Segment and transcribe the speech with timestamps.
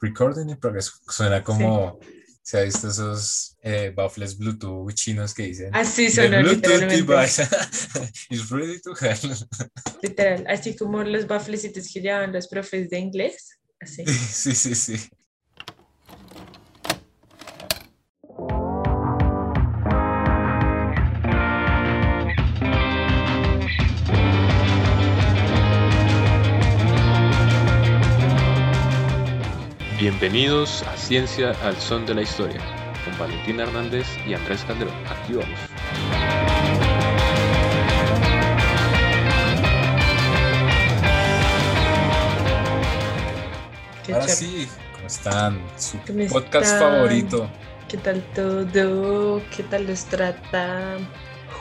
[0.00, 1.00] recording in progress.
[1.08, 1.98] Suena como,
[2.42, 5.70] se ha visto esos eh, baffles Bluetooth chinos que dicen.
[5.74, 7.42] Así "The sonó Bluetooth device
[8.30, 9.36] is ready to handle".
[10.02, 13.58] Literal, así como los baflecitos que llevan los profes de inglés.
[13.80, 14.04] Así.
[14.06, 15.08] Sí, sí, sí.
[30.10, 32.60] Bienvenidos a Ciencia al Son de la Historia,
[33.04, 34.94] con Valentín Hernández y Andrés Calderón.
[35.08, 35.58] Aquí vamos.
[44.04, 44.36] Qué Ahora chévere.
[44.46, 45.60] sí, ¿cómo están?
[45.76, 46.92] Su ¿Cómo podcast están?
[46.92, 47.50] favorito.
[47.88, 49.42] ¿Qué tal todo?
[49.54, 50.98] ¿Qué tal los trata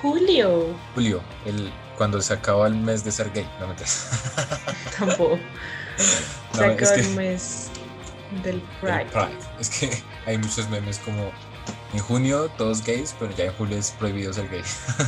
[0.01, 0.75] Julio?
[0.93, 3.75] Julio, el, cuando se acaba el mes de ser gay, no me
[4.97, 5.39] Tampoco.
[6.55, 7.69] No, es que- el mes
[8.43, 9.05] del Pride.
[9.05, 9.37] Pride.
[9.59, 9.89] Es que
[10.25, 11.31] hay muchos memes como
[11.93, 14.61] en junio todos gays, pero ya en julio es prohibido ser gay.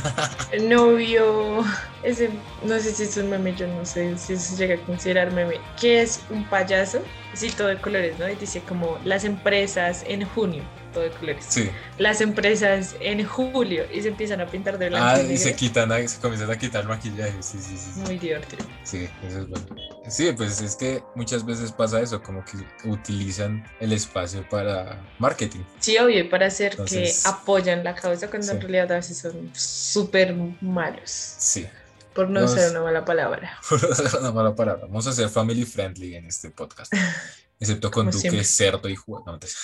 [0.52, 1.64] El novio,
[2.02, 2.30] ese,
[2.64, 5.60] no sé si es un meme, yo no sé si se llega a considerar meme,
[5.78, 7.00] que es un payaso,
[7.34, 8.28] sí, todo de colores, ¿no?
[8.28, 10.62] Y dice como las empresas en junio,
[10.92, 11.44] todo de colores.
[11.48, 11.70] Sí.
[11.98, 15.06] Las empresas en julio y se empiezan a pintar de blanco.
[15.06, 17.42] Ah, y y se quitan, a- se comienzan a quitar maquillaje.
[17.42, 18.00] Sí, sí, sí.
[18.00, 18.64] Muy divertido.
[18.84, 19.66] sí, eso es bueno.
[20.08, 22.56] Sí, pues es que muchas veces pasa eso, como que
[22.88, 25.60] utilizan el espacio para marketing.
[25.80, 29.50] Sí, obvio, para hacer Entonces, que apoyan la causa cuando en realidad a veces son
[29.54, 31.66] súper malos, Sí.
[32.14, 33.58] Por no No, usar es- una mala palabra.
[34.20, 34.82] Una mala palabra.
[34.86, 36.92] Vamos a ser family friendly en este podcast.
[37.60, 38.44] Excepto con Como Duque, siempre.
[38.44, 39.24] cerdo y juego.
[39.26, 39.56] No, mentiras.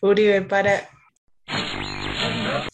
[0.02, 0.88] Uribe para...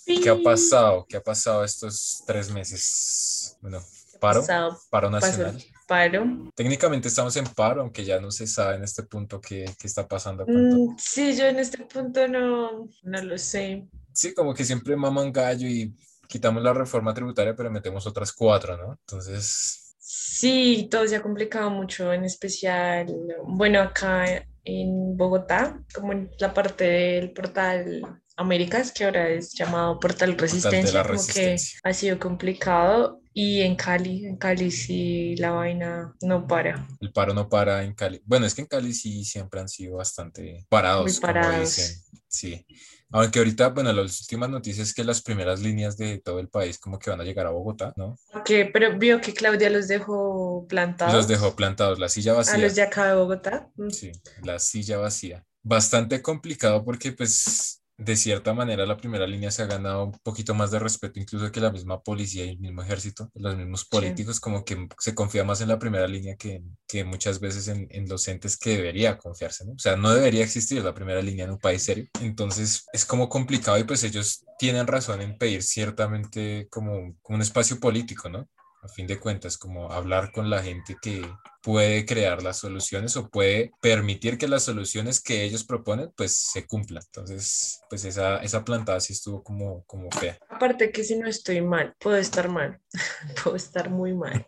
[0.04, 1.06] ¿Qué ha pasado?
[1.08, 3.56] ¿Qué ha pasado estos tres meses?
[3.60, 3.80] Bueno,
[4.20, 5.62] paro, Pasado, paro nacional.
[5.86, 6.50] paro.
[6.54, 10.06] Técnicamente estamos en paro, aunque ya no se sabe en este punto qué, qué está
[10.06, 10.44] pasando.
[10.46, 13.86] Mm, sí, yo en este punto no, no lo sé.
[14.12, 15.94] Sí, como que siempre maman gallo y
[16.28, 18.92] quitamos la reforma tributaria, pero metemos otras cuatro, ¿no?
[18.92, 23.06] Entonces, Sí, todo se ha complicado mucho, en especial,
[23.46, 28.02] bueno, acá en Bogotá, como en la parte del portal
[28.36, 31.80] Américas, que ahora es llamado Portal Resistencia, como Resistencia.
[31.82, 33.20] que ha sido complicado.
[33.32, 36.86] Y en Cali, en Cali sí la vaina no para.
[37.00, 38.20] el paro no para en Cali.
[38.24, 41.60] Bueno, es que en Cali sí siempre han sido bastante parados, Muy como parados.
[41.60, 41.96] dicen.
[42.28, 42.66] Sí.
[43.10, 46.78] Aunque ahorita, bueno, las últimas noticias es que las primeras líneas de todo el país
[46.78, 48.18] como que van a llegar a Bogotá, ¿no?
[48.44, 51.14] Que, pero vio que Claudia los dejó plantados.
[51.14, 52.58] Los dejó plantados, la silla A vacía.
[52.58, 53.68] los de acá de Bogotá.
[53.76, 53.90] Mm.
[53.90, 54.12] Sí,
[54.42, 55.44] la silla vacía.
[55.62, 60.54] Bastante complicado porque pues de cierta manera la primera línea se ha ganado un poquito
[60.54, 64.38] más de respeto incluso que la misma policía y el mismo ejército, los mismos políticos,
[64.38, 68.08] como que se confía más en la primera línea que, que muchas veces en, en
[68.08, 69.72] los entes que debería confiarse, ¿no?
[69.72, 72.06] O sea, no debería existir la primera línea en un país serio.
[72.20, 77.42] Entonces es como complicado y pues ellos tienen razón en pedir ciertamente como, como un
[77.42, 78.48] espacio político, ¿no?
[78.86, 81.28] A fin de cuentas, como hablar con la gente que
[81.60, 86.66] puede crear las soluciones o puede permitir que las soluciones que ellos proponen pues se
[86.68, 87.02] cumplan.
[87.04, 90.38] Entonces, pues esa, esa plantada sí estuvo como, como fea.
[90.48, 92.78] Aparte que si no estoy mal, puedo estar mal,
[93.42, 94.44] puedo estar muy mal.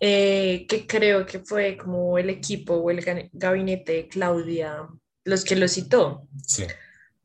[0.00, 4.88] Eh, que creo que fue como el equipo o el ga- gabinete de Claudia
[5.24, 6.26] los que lo citó.
[6.44, 6.64] Sí,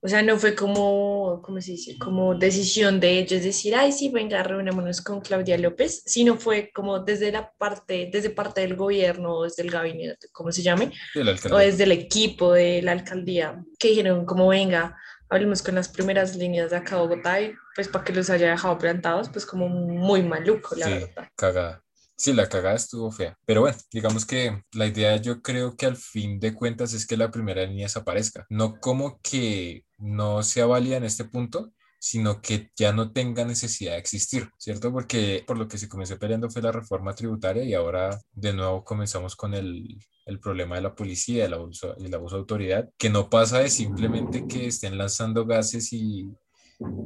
[0.01, 1.97] O sea, no fue como, ¿cómo se dice?
[1.97, 6.99] Como decisión de ellos decir, ay, sí, venga, reunámonos con Claudia López, sino fue como
[6.99, 10.91] desde la parte, desde parte del gobierno, o desde el gabinete, ¿cómo se llame?
[11.51, 14.95] o desde el equipo de la alcaldía, que dijeron como venga,
[15.29, 18.51] hablemos con las primeras líneas de acá de Bogotá y pues para que los haya
[18.51, 21.29] dejado plantados, pues como muy maluco, la Sí, verdad.
[21.35, 21.83] cagada.
[22.17, 23.37] Sí, la cagada estuvo fea.
[23.45, 27.17] Pero bueno, digamos que la idea yo creo que al fin de cuentas es que
[27.17, 28.45] la primera línea desaparezca.
[28.49, 33.93] No como que no sea válida en este punto, sino que ya no tenga necesidad
[33.93, 34.91] de existir, ¿cierto?
[34.93, 38.83] Porque por lo que se comenzó peleando fue la reforma tributaria y ahora de nuevo
[38.83, 43.09] comenzamos con el, el problema de la policía, el abuso, el abuso de autoridad, que
[43.09, 46.29] no pasa de simplemente que estén lanzando gases y,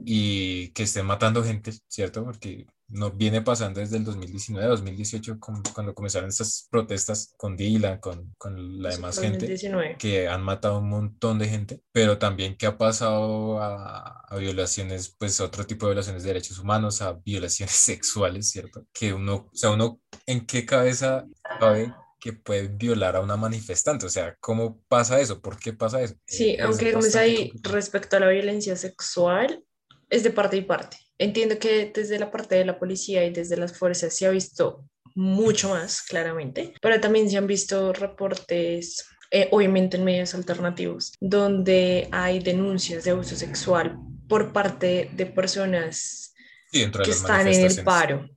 [0.06, 2.24] y que estén matando gente, ¿cierto?
[2.24, 8.00] Porque no viene pasando desde el 2019, 2018, con- cuando comenzaron estas protestas con Dylan,
[8.00, 9.98] con, con la demás fue en el gente 19.
[9.98, 15.16] que han matado un montón de gente, pero también que ha pasado a, a violaciones,
[15.20, 18.86] pues otro tipo de violaciones de derechos humanos, a violaciones sexuales, ¿cierto?
[18.92, 21.26] Que uno, o sea, uno, ¿en qué cabeza
[21.60, 24.06] cabe que puede violar a una manifestante?
[24.06, 25.42] O sea, ¿cómo pasa eso?
[25.42, 26.16] ¿Por qué pasa eso?
[26.26, 27.76] Sí, Es aunque bastante ahí complicado.
[27.76, 29.64] respecto a la violencia sexual,
[30.10, 30.98] es de parte y parte.
[31.18, 34.86] Entiendo que desde la parte de la policía y desde las fuerzas se ha visto
[35.16, 42.08] mucho más claramente, pero también se han visto reportes eh, obviamente en medios alternativos, donde
[42.12, 46.34] hay denuncias de abuso sexual por parte de personas
[46.72, 48.30] Sí, que están en el paro,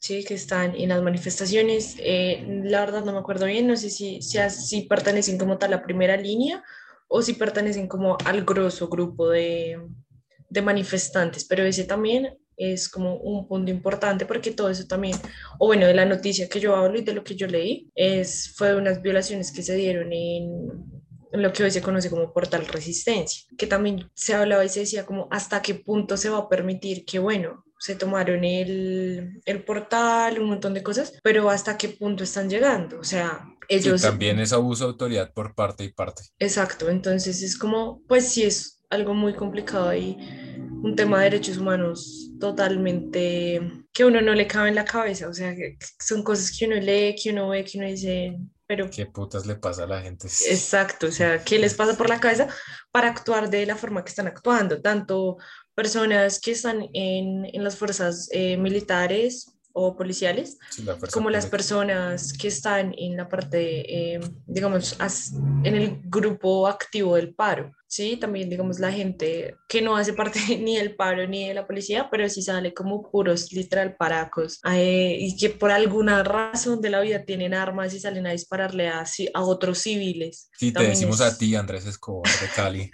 [0.00, 0.24] ¿sí?
[0.24, 1.96] que están en las manifestaciones.
[1.98, 5.72] Eh, la verdad no me acuerdo bien, no sé si, si, si pertenecen como tal
[5.72, 6.62] a la primera línea
[7.08, 9.80] o si pertenecen como al grosso grupo de,
[10.48, 15.16] de manifestantes, pero ese también es como un punto importante porque todo eso también,
[15.58, 18.52] o bueno, de la noticia que yo hablo y de lo que yo leí, es,
[18.56, 20.84] fue de unas violaciones que se dieron en,
[21.32, 24.80] en lo que hoy se conoce como portal resistencia, que también se hablaba y se
[24.80, 29.64] decía como hasta qué punto se va a permitir que, bueno, se tomaron el, el
[29.64, 34.02] portal, un montón de cosas, pero hasta qué punto están llegando, o sea, ellos...
[34.02, 36.22] también es abuso de autoridad por parte y parte.
[36.38, 40.16] Exacto, entonces es como, pues sí es algo muy complicado y
[40.82, 43.60] un tema de derechos humanos totalmente
[43.92, 46.76] que uno no le cabe en la cabeza, o sea, que son cosas que uno
[46.76, 50.26] lee, que uno ve, que uno dice, pero ¿Qué putas le pasa a la gente?
[50.26, 52.48] exacto, o sea, ¿qué les pasa por la cabeza
[52.90, 54.80] para actuar de la forma que están actuando?
[54.80, 55.36] Tanto
[55.82, 61.46] personas que están en, en las fuerzas eh, militares o policiales, Sí, la como las
[61.46, 63.60] personas que están en la parte,
[64.14, 68.16] eh, digamos, as- en el grupo activo del paro, ¿sí?
[68.16, 72.08] También, digamos, la gente que no hace parte ni del paro ni de la policía,
[72.10, 77.00] pero sí sale como puros, literal, paracos, eh, y que por alguna razón de la
[77.00, 79.04] vida tienen armas y salen a dispararle a,
[79.34, 80.50] a otros civiles.
[80.58, 82.90] Sí, te También decimos es- a ti, Andrés Escobar de Cali.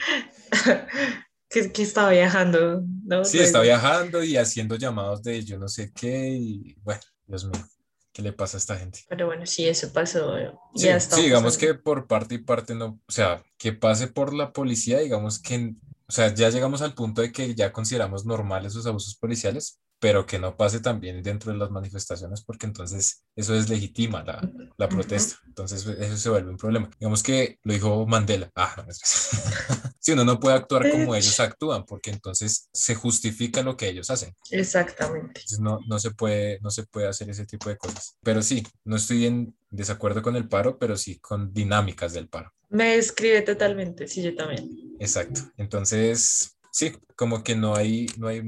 [1.55, 3.25] que, que estaba viajando, ¿no?
[3.25, 7.65] Sí, está viajando y haciendo llamados de yo no sé qué y bueno, Dios mío,
[8.13, 9.05] ¿qué le pasa a esta gente?
[9.09, 10.35] Pero bueno, sí, eso pasó.
[10.75, 11.75] Sí, ya está sí, digamos pasando.
[11.75, 15.75] que por parte y parte no, o sea, que pase por la policía, digamos que,
[16.09, 20.27] o sea, ya llegamos al punto de que ya consideramos normales esos abusos policiales, pero
[20.27, 24.39] que no pase también dentro de las manifestaciones, porque entonces eso deslegitima la,
[24.77, 24.97] la Ujú.
[24.97, 26.91] protesta, entonces eso se vuelve un problema.
[27.01, 28.93] Digamos que lo dijo Mandela, ah, no,
[29.99, 34.11] si uno no puede actuar como ellos actúan, porque entonces se justifica lo que ellos
[34.11, 34.37] hacen.
[34.51, 35.41] Exactamente.
[35.41, 38.19] Entonces no, no se puede, no se puede hacer ese tipo de cosas.
[38.23, 42.53] Pero sí, no estoy en desacuerdo con el paro, pero sí con dinámicas del paro.
[42.69, 44.69] Me describe totalmente, sí, yo también.
[45.01, 45.41] Exacto.
[45.57, 48.43] Entonces, sí, como que no hay, no hay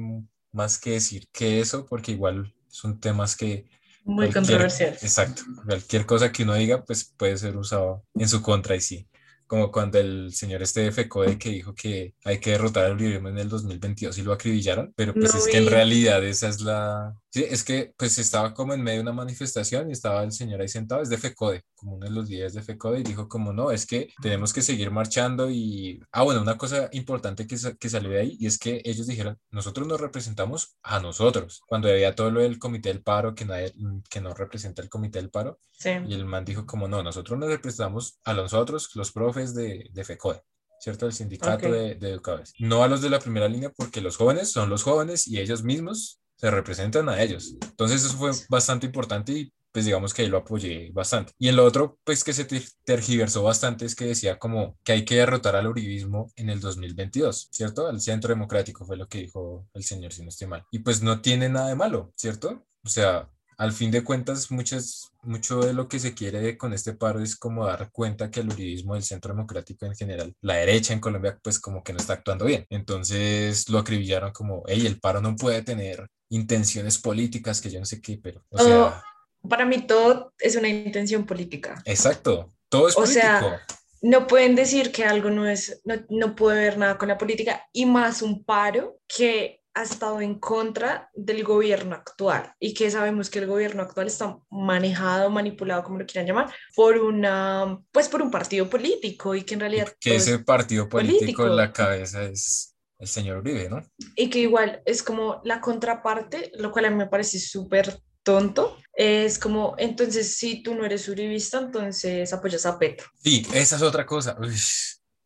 [0.56, 3.67] más que decir que eso, porque igual son temas que
[4.05, 4.93] Muy cualquier- controversial.
[5.00, 5.43] Exacto.
[5.64, 9.06] Cualquier cosa que uno diga, pues puede ser usado en su contra y sí.
[9.47, 13.29] Como cuando el señor este de FECODE que dijo que hay que derrotar al uribismo
[13.29, 16.61] en el 2022 y lo acribillaron, pero pues No es que en realidad esa es
[16.62, 17.14] la...
[17.36, 20.58] Sí, es que pues estaba como en medio de una manifestación y estaba el señor
[20.62, 23.52] ahí sentado, es de FECODE, como uno de los líderes de FECODE y dijo como
[23.52, 26.00] no, es que tenemos que seguir marchando y...
[26.12, 29.06] Ah, bueno, una cosa importante que, sa- que salió de ahí y es que ellos
[29.06, 33.44] dijeron, nosotros nos representamos a nosotros, cuando había todo lo del comité del paro, que,
[33.44, 33.74] nadie,
[34.08, 35.90] que no representa el comité del paro, Sí.
[36.08, 40.04] y el man dijo como no, nosotros nos representamos a nosotros, los profes de, de
[40.04, 40.40] FECODE,
[40.80, 41.04] ¿cierto?
[41.04, 42.54] El sindicato de, de educadores.
[42.60, 45.62] No a los de la primera línea porque los jóvenes son los jóvenes y ellos
[45.62, 47.56] mismos se representan a ellos.
[47.62, 51.32] Entonces eso fue bastante importante y pues digamos que ahí lo apoyé bastante.
[51.38, 54.92] Y en lo otro, pues que se ter- tergiversó bastante es que decía como que
[54.92, 57.86] hay que derrotar al uribismo en el 2022, ¿cierto?
[57.86, 60.64] Al centro democrático fue lo que dijo el señor, si no estoy mal.
[60.70, 62.64] Y pues no tiene nada de malo, ¿cierto?
[62.84, 63.28] O sea,
[63.58, 67.36] al fin de cuentas, muchas, mucho de lo que se quiere con este paro es
[67.36, 71.38] como dar cuenta que el uribismo del centro democrático en general, la derecha en Colombia,
[71.42, 72.66] pues como que no está actuando bien.
[72.70, 77.86] Entonces lo acribillaron como, hey, el paro no puede tener intenciones políticas, que yo no
[77.86, 79.02] sé qué, pero, o sea,
[79.48, 81.82] Para mí todo es una intención política.
[81.84, 83.22] exacto, todo es O político.
[83.22, 83.66] sea,
[84.02, 87.62] No pueden decir que algo no es, no, no puede ver nada con la política
[87.72, 93.28] y más un paro que ha estado en contra del gobierno actual y que sabemos
[93.30, 98.22] que el gobierno actual está manejado, manipulado, como lo quieran llamar, por una, pues por
[98.22, 101.46] un partido político y que en realidad que ese es- partido político, político.
[101.46, 103.82] en la cabeza es el señor Uribe, ¿no?
[104.15, 108.76] y que igual es como la contraparte, lo cual a mí me parece súper tonto,
[108.94, 113.06] es como, entonces si tú no eres uribista, entonces apoyas a Petro.
[113.22, 114.36] Sí, esa es otra cosa.
[114.41, 114.56] Uy,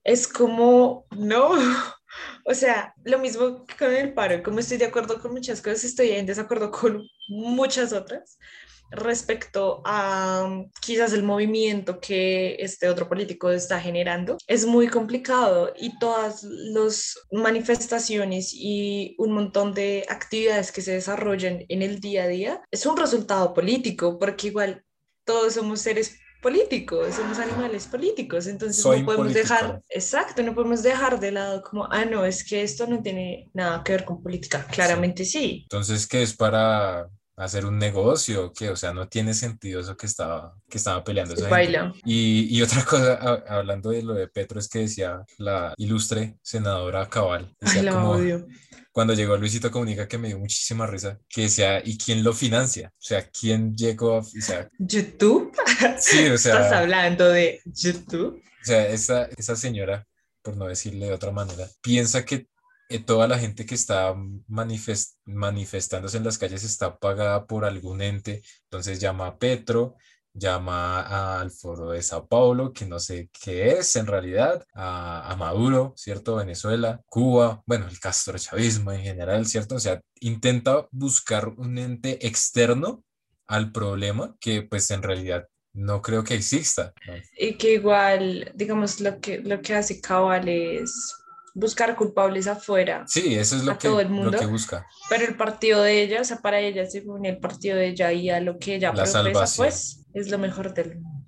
[0.04, 1.52] Es como, no,
[2.44, 5.84] o sea, lo mismo que con el paro, como estoy de acuerdo con muchas cosas,
[5.84, 8.38] estoy en desacuerdo con muchas otras
[8.90, 14.36] respecto a um, quizás el movimiento que este otro político está generando.
[14.46, 21.64] Es muy complicado y todas las manifestaciones y un montón de actividades que se desarrollan
[21.68, 24.84] en el día a día es un resultado político, porque igual
[25.24, 29.54] todos somos seres políticos, somos animales políticos, entonces Soy no podemos político.
[29.54, 33.50] dejar, exacto, no podemos dejar de lado como, ah, no, es que esto no tiene
[33.52, 35.60] nada que ver con política, claramente sí.
[35.64, 37.08] Entonces, ¿qué es para
[37.44, 41.34] hacer un negocio, que, o sea, no tiene sentido eso que estaba, que estaba peleando.
[41.34, 42.00] Esa gente.
[42.04, 46.36] Y, y otra cosa, a- hablando de lo de Petro, es que decía la ilustre
[46.42, 48.46] senadora Cabal, Ay, decía la como, odio.
[48.92, 52.92] cuando llegó Luisito Comunica, que me dio muchísima risa, que decía, ¿y quién lo financia?
[52.94, 55.52] O sea, ¿quién llegó a, o sea, ¿YouTube?
[55.98, 58.42] sí, o ¿Estás sea, hablando de YouTube?
[58.62, 60.06] o sea, esa, esa señora,
[60.42, 62.48] por no decirle de otra manera, piensa que
[62.90, 64.14] eh, toda la gente que está
[64.48, 69.96] manifest- manifestándose en las calles está pagada por algún ente, entonces llama a Petro,
[70.32, 75.36] llama al foro de Sao Paulo, que no sé qué es en realidad, a, a
[75.36, 76.36] Maduro, ¿cierto?
[76.36, 79.74] Venezuela, Cuba, bueno, el castrochavismo en general, ¿cierto?
[79.74, 83.02] O sea, intenta buscar un ente externo
[83.48, 86.92] al problema que pues en realidad no creo que exista.
[87.36, 91.16] Y que igual, digamos, lo que, lo que hace Cabal es
[91.54, 93.04] buscar culpables afuera.
[93.06, 94.38] Sí, eso es lo a que, todo el lo mundo.
[94.38, 94.86] que busca.
[95.08, 98.30] Pero el partido de ella, o sea, para ella, según el partido de ella y
[98.30, 101.20] a lo que ella La profesa, pues es lo mejor del mundo.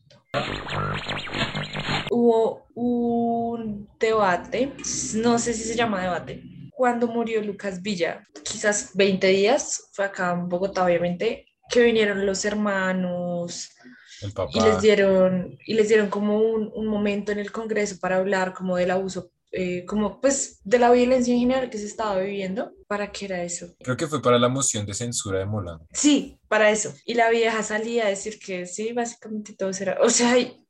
[2.10, 4.72] Hubo un debate,
[5.14, 10.32] no sé si se llama debate, cuando murió Lucas Villa, quizás 20 días, fue acá
[10.32, 13.70] en Bogotá, obviamente, que vinieron los hermanos
[14.52, 18.54] y les dieron, y les dieron como un, un momento en el Congreso para hablar
[18.54, 22.72] como del abuso, eh, como pues de la violencia en general que se estaba viviendo.
[22.88, 23.68] ¿Para qué era eso?
[23.82, 25.86] Creo que fue para la moción de censura de Molano.
[25.92, 26.92] Sí, para eso.
[27.04, 30.56] Y la vieja salía a decir que sí, básicamente todo era, o sea, y- verdad
[30.56, 30.64] no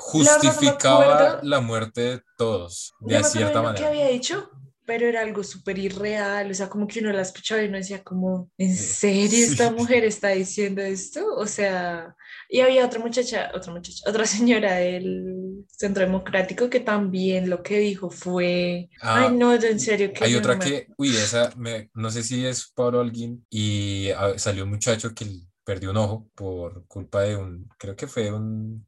[0.00, 3.88] Justificaba la muerte de todos, no de acuerdo cierta manera.
[3.88, 4.48] había dicho,
[4.86, 8.02] pero era algo súper irreal, o sea, como que uno la escuchaba y uno decía
[8.02, 11.34] como, ¿en serio esta mujer está diciendo esto?
[11.36, 12.16] O sea,
[12.48, 17.78] y había otra muchacha, otra muchacha, otra señora del Centro Democrático que también lo que
[17.78, 21.90] dijo fue, Ah, ay no, en serio que Hay otra me que, uy, esa, me-
[21.94, 25.26] no sé si es Pablo Holguín, y ah, salió un muchacho que
[25.64, 28.86] perdió un ojo por culpa de un, creo que fue un,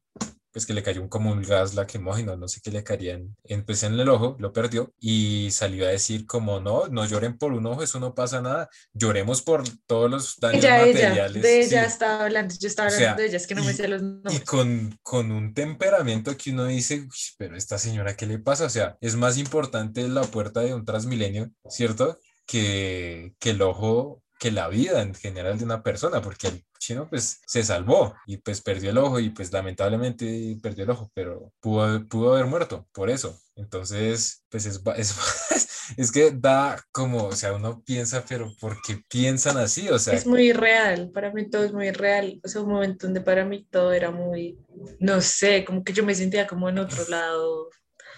[0.53, 3.37] pues que le cayó un, como un gas lacrimógeno, no sé qué le caería en,
[3.45, 7.39] en, pues en el ojo, lo perdió, y salió a decir como, no, no lloren
[7.39, 11.43] por un ojo, eso no pasa nada, lloremos por todos los daños Ella, ella, materiales.
[11.43, 11.69] de sí.
[11.75, 13.75] ella estaba hablando, yo estaba O hablando sea, de ella, es que no me y-
[13.75, 14.41] sé los Y nombres.
[14.45, 18.65] con, con un temperamento que uno dice, "Uy, pero esta señora, ¿qué le pasa?
[18.67, 22.19] O sea, es más importante la puerta de un Transmilenio, ¿cierto?
[22.47, 27.07] Que, que el ojo, que la vida en general de una persona, porque el chino
[27.11, 31.53] pues se salvó y pues perdió el ojo y pues lamentablemente perdió el ojo, pero
[31.61, 33.39] pudo, pudo haber muerto por eso.
[33.55, 35.15] Entonces, pues es, es,
[35.99, 39.91] es que da como, o sea, uno piensa, pero ¿por qué piensan así?
[39.91, 42.41] O sea, Es muy real, para mí todo es muy real.
[42.43, 44.59] O sea, un momento donde para mí todo era muy,
[45.01, 47.69] no sé, como que yo me sentía como en otro lado.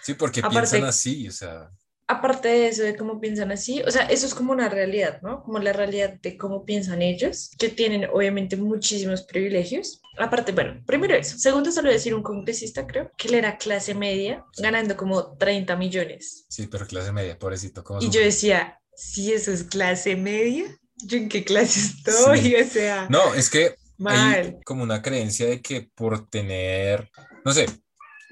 [0.02, 1.68] sí, porque aparte- piensan así, o sea.
[2.12, 5.42] Aparte de eso, de cómo piensan así, o sea, eso es como una realidad, ¿no?
[5.42, 10.00] Como la realidad de cómo piensan ellos, que tienen obviamente muchísimos privilegios.
[10.18, 11.38] Aparte, bueno, primero eso.
[11.38, 16.44] Segundo, solo decir un congresista, creo, que él era clase media, ganando como 30 millones.
[16.48, 17.82] Sí, pero clase media, pobrecito.
[17.82, 20.64] ¿cómo Y yo decía, si eso es clase media,
[21.06, 22.40] ¿yo en qué clase estoy?
[22.40, 22.54] Sí.
[22.60, 24.58] O sea, No, es que hay mal.
[24.64, 27.08] como una creencia de que por tener,
[27.44, 27.66] no sé,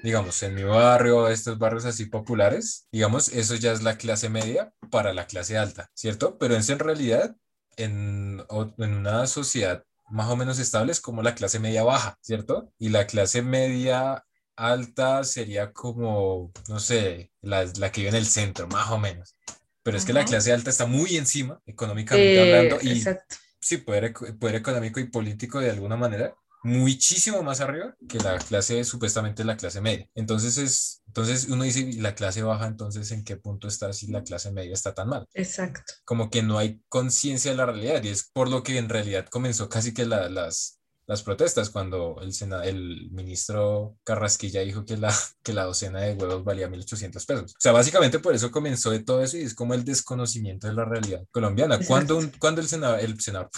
[0.03, 4.73] digamos, en mi barrio, estos barrios así populares, digamos, eso ya es la clase media
[4.91, 6.37] para la clase alta, ¿cierto?
[6.37, 7.35] Pero es en realidad
[7.77, 8.43] en,
[8.77, 12.73] en una sociedad más o menos estable es como la clase media baja, ¿cierto?
[12.77, 14.25] Y la clase media
[14.57, 19.35] alta sería como, no sé, la, la que vive en el centro, más o menos.
[19.83, 23.35] Pero es que la clase alta está muy encima, económicamente Eh, hablando, y exacto.
[23.59, 28.83] sí, poder, poder económico y político de alguna manera, muchísimo más arriba que la clase,
[28.83, 30.07] supuestamente la clase media.
[30.15, 34.07] Entonces es, entonces uno dice, ¿y la clase baja, entonces en qué punto está si
[34.07, 35.25] la clase media está tan mal?
[35.33, 35.81] Exacto.
[36.05, 39.25] Como que no hay conciencia de la realidad y es por lo que en realidad
[39.29, 40.77] comenzó casi que la- las,
[41.07, 45.13] las protestas cuando el, sena- el ministro Carrasquilla dijo que la,
[45.43, 47.51] que la docena de huevos valía 1.800 pesos.
[47.53, 50.73] O sea, básicamente por eso comenzó de todo eso y es como el desconocimiento de
[50.73, 51.79] la realidad colombiana.
[51.87, 53.49] ¿Cuándo, un- cuándo el senador, el senador,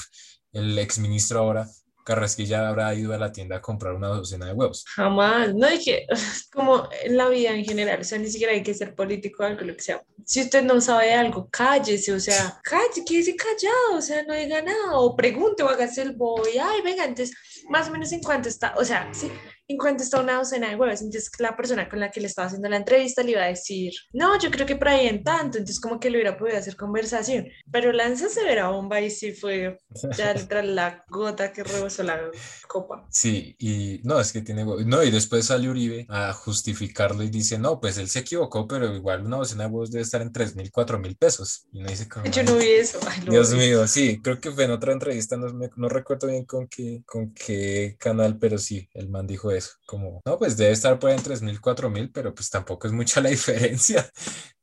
[0.53, 1.67] el exministro ahora,
[2.03, 4.85] Carrasquilla, habrá ido a la tienda a comprar una docena de huevos?
[4.95, 6.05] Jamás, no hay que,
[6.53, 9.45] como en la vida en general, o sea, ni siquiera hay que ser político o
[9.45, 10.03] algo, lo que sea.
[10.25, 14.61] Si usted no sabe algo, cállese, o sea, cállese, quédese callado, o sea, no diga
[14.61, 17.35] nada, o pregunte o hágase el boy, ay, venga, entonces,
[17.69, 19.31] más o menos en cuánto está, o sea, sí,
[19.73, 21.01] 50 una docena de huevos.
[21.01, 23.93] Entonces la persona con la que le estaba haciendo la entrevista le iba a decir,
[24.11, 25.57] no, yo creo que por ahí en tanto.
[25.57, 27.47] Entonces como que le hubiera podido hacer conversación.
[27.71, 29.77] Pero lanza severa bomba y sí fue
[30.15, 32.19] ya literal la gota que rebosó la
[32.67, 33.05] copa.
[33.09, 34.63] Sí, y no, es que tiene...
[34.63, 38.93] No, y después sale Uribe a justificarlo y dice, no, pues él se equivocó, pero
[38.95, 41.67] igual una docena de huevos debe estar en 3 mil, 4 mil pesos.
[41.71, 42.25] Y no dice como...
[42.25, 42.99] Yo no vi eso.
[43.29, 47.03] Dios mío, sí, creo que fue en otra entrevista, no, no recuerdo bien con qué,
[47.05, 51.09] con qué canal, pero sí, el man dijo eso, como, no, pues debe estar por
[51.09, 54.09] en 3 mil, 4 mil, pero pues tampoco es mucha la diferencia.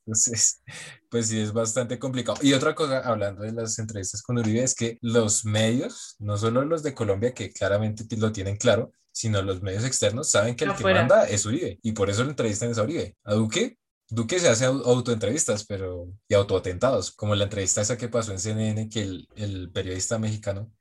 [0.07, 0.63] Entonces,
[1.09, 2.39] pues sí, es bastante complicado.
[2.43, 6.65] Y otra cosa, hablando de las entrevistas con Uribe, es que los medios, no solo
[6.65, 10.75] los de Colombia, que claramente lo tienen claro, sino los medios externos saben que el
[10.75, 13.17] que manda es Uribe y por eso lo entrevistan es a Uribe.
[13.25, 13.79] A Duque,
[14.09, 18.89] Duque se hace autoentrevistas pero, y autoatentados, como la entrevista esa que pasó en CNN,
[18.89, 20.73] que el, el periodista mexicano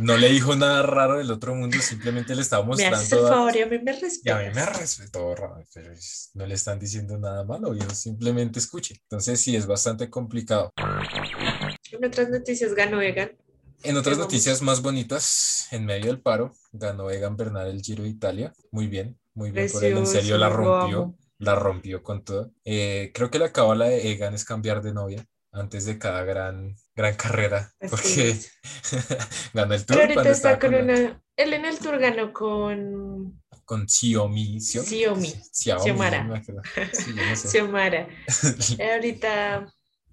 [0.00, 2.96] no le dijo nada raro del otro mundo, simplemente le estaba mostrando.
[2.96, 4.34] Me haces el favor y a mí me respetó.
[4.34, 5.34] A mí me respetó,
[5.74, 5.94] pero
[6.34, 8.96] no le están diciendo nada malo, yo simplemente escuche.
[9.02, 10.72] Entonces sí, es bastante complicado.
[11.90, 13.32] En otras noticias ganó Egan.
[13.84, 18.10] En otras noticias más bonitas, en medio del paro, ganó Egan Bernal el Giro de
[18.10, 18.52] Italia.
[18.70, 19.98] Muy bien, muy bien por él.
[19.98, 22.52] En serio la rompió, la rompió con todo.
[22.64, 26.74] Eh, creo que la cábala de Egan es cambiar de novia antes de cada gran,
[26.96, 28.36] gran carrera, porque
[29.52, 29.98] ganó el Tour.
[29.98, 31.22] Pero ahorita está con, una...
[31.36, 33.42] Él en el Tour ganó con...
[33.64, 34.60] Con Xiaomi.
[34.60, 35.34] Xiaomi.
[35.52, 36.42] Xiomara.
[37.34, 38.08] Xiomara.
[38.92, 39.66] ahorita...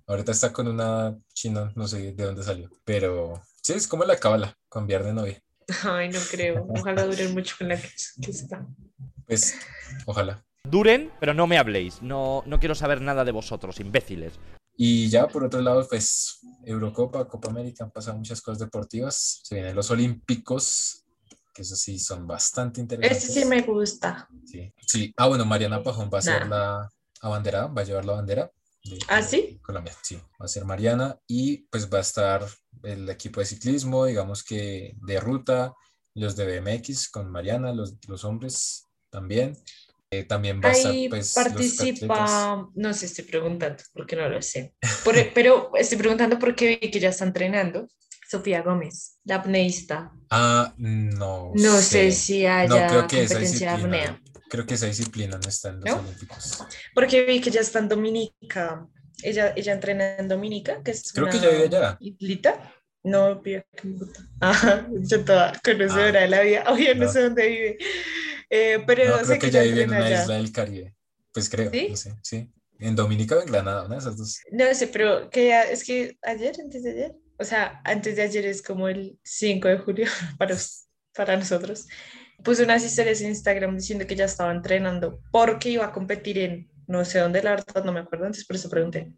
[0.07, 4.17] Ahorita está con una china, no sé de dónde salió, pero sí, es como la
[4.17, 5.41] cábala, cambiar de novia.
[5.83, 6.65] Ay, no creo.
[6.69, 7.87] Ojalá duren mucho con la que,
[8.27, 8.65] está.
[9.27, 9.55] Pues,
[10.07, 10.43] ojalá.
[10.63, 12.01] Duren, pero no me habléis.
[12.01, 14.39] No, no quiero saber nada de vosotros, imbéciles.
[14.81, 19.41] Y ya por otro lado, pues Eurocopa, Copa América, han pasado muchas cosas deportivas.
[19.43, 21.03] Se vienen los Olímpicos,
[21.53, 23.25] que eso sí son bastante interesantes.
[23.25, 24.29] Ese sí me gusta.
[24.45, 25.13] Sí, sí.
[25.17, 28.49] Ah, bueno, Mariana Pajón va a ser la abanderada, va a llevar la bandera.
[28.85, 29.59] De, ¿Ah, sí?
[29.61, 30.15] Colombia, sí.
[30.41, 32.47] Va a ser Mariana y pues va a estar
[32.83, 35.73] el equipo de ciclismo, digamos que de ruta,
[36.13, 39.57] los de BMX con Mariana, los, los hombres también.
[40.11, 44.73] Eh, también va a pues, participa, no sé, estoy preguntando porque no lo sé,
[45.35, 47.87] pero estoy preguntando porque vi que ya está entrenando
[48.27, 50.11] Sofía Gómez, la apneísta.
[50.29, 51.51] Ah, no.
[51.55, 54.21] No sé, si haya no, creo que competencia de apnea.
[54.49, 56.63] Creo que esa disciplina no está en los Olímpicos.
[56.93, 58.87] Porque vi que ya está en Dominica.
[59.21, 61.97] Ella, ella entrena en Dominica, que es Creo que ya vive allá.
[61.99, 62.73] ¿Islita?
[63.03, 63.95] No, vive aquí
[64.41, 66.23] Ajá, yo toda conocedora ah.
[66.23, 66.63] de la vida.
[66.69, 67.05] Oye, no.
[67.05, 67.77] no sé dónde vive.
[68.49, 70.95] Eh, pero no, creo que, ya vive en una isla del Caribe.
[71.33, 71.87] Pues creo, ¿Sí?
[71.89, 72.51] no sé, sí.
[72.79, 74.39] En Dominica o en Granada, una de esas dos.
[74.51, 78.45] No sé, pero que es que ayer, antes de ayer, o sea, antes de ayer
[78.45, 80.07] es como el 5 de julio
[80.37, 80.55] para,
[81.13, 81.87] para nosotros.
[82.43, 86.69] Puse unas historias en Instagram diciendo que ya estaba entrenando porque iba a competir en
[86.89, 89.13] no sé dónde, la verdad no me acuerdo, antes por eso pregunté.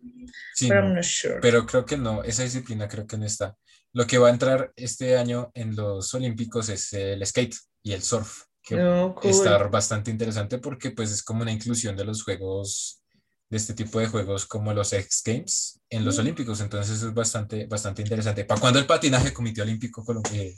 [0.53, 1.39] Sí, pero, no, sure.
[1.41, 3.57] pero creo que no, esa disciplina creo que no está.
[3.93, 8.01] Lo que va a entrar este año en los Olímpicos es el skate y el
[8.01, 13.01] surf que oh, estar bastante interesante porque pues es como una inclusión de los juegos,
[13.49, 16.19] de este tipo de juegos como los X Games en los mm.
[16.21, 18.45] Olímpicos, entonces es bastante, bastante interesante.
[18.45, 20.55] ¿Para cuándo el patinaje Comité Olímpico eh,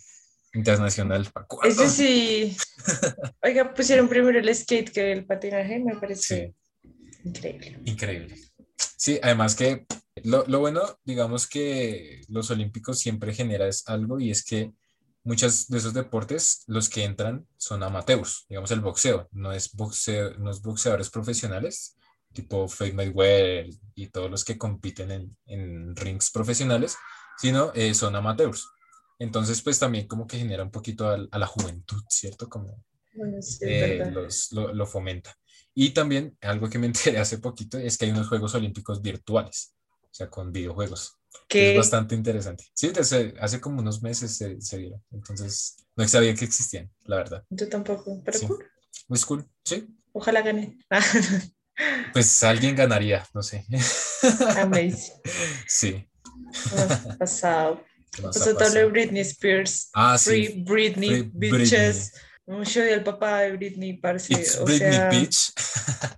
[0.54, 1.28] Internacional?
[1.64, 2.56] Eso sí.
[3.42, 6.54] Oiga, pusieron primero el skate que el patinaje, me parece
[7.24, 7.80] increíble.
[7.86, 8.36] Increíble.
[8.98, 9.86] Sí, además que
[10.24, 14.72] lo, lo bueno, digamos que los Olímpicos siempre genera es algo y es que
[15.24, 20.38] muchos de esos deportes, los que entran son amateurs, digamos el boxeo, no es, boxeo,
[20.38, 21.98] no es boxeadores profesionales,
[22.34, 26.98] tipo Floyd Mayweather y todos los que compiten en, en rings profesionales,
[27.38, 28.68] sino eh, son amateurs.
[29.20, 32.50] Entonces, pues también como que genera un poquito a, a la juventud, ¿cierto?
[32.50, 32.84] Como
[33.62, 35.36] eh, los, lo, lo, fomenta.
[35.74, 39.76] Y también algo que me enteré hace poquito es que hay unos Juegos Olímpicos virtuales,
[40.14, 41.18] o sea, con videojuegos.
[41.50, 42.66] Es bastante interesante.
[42.74, 45.04] Sí, desde hace como unos meses se, se vieron.
[45.12, 47.44] Entonces, no sabía que existían, la verdad.
[47.50, 48.70] Yo tampoco, pero cool.
[49.08, 49.88] Muy cool, sí.
[50.12, 50.78] Ojalá gane.
[52.14, 53.66] pues alguien ganaría, no sé.
[54.58, 55.16] Amazing.
[55.68, 56.08] Sí.
[57.18, 57.84] pasado.
[58.22, 59.90] Pasó todo Britney Spears.
[59.94, 60.64] Ah, Free sí.
[60.64, 62.14] Britney, Free bitches.
[62.46, 64.34] Mucho del papá de Britney, parece.
[64.34, 65.54] It's o Britney sea, Bitch.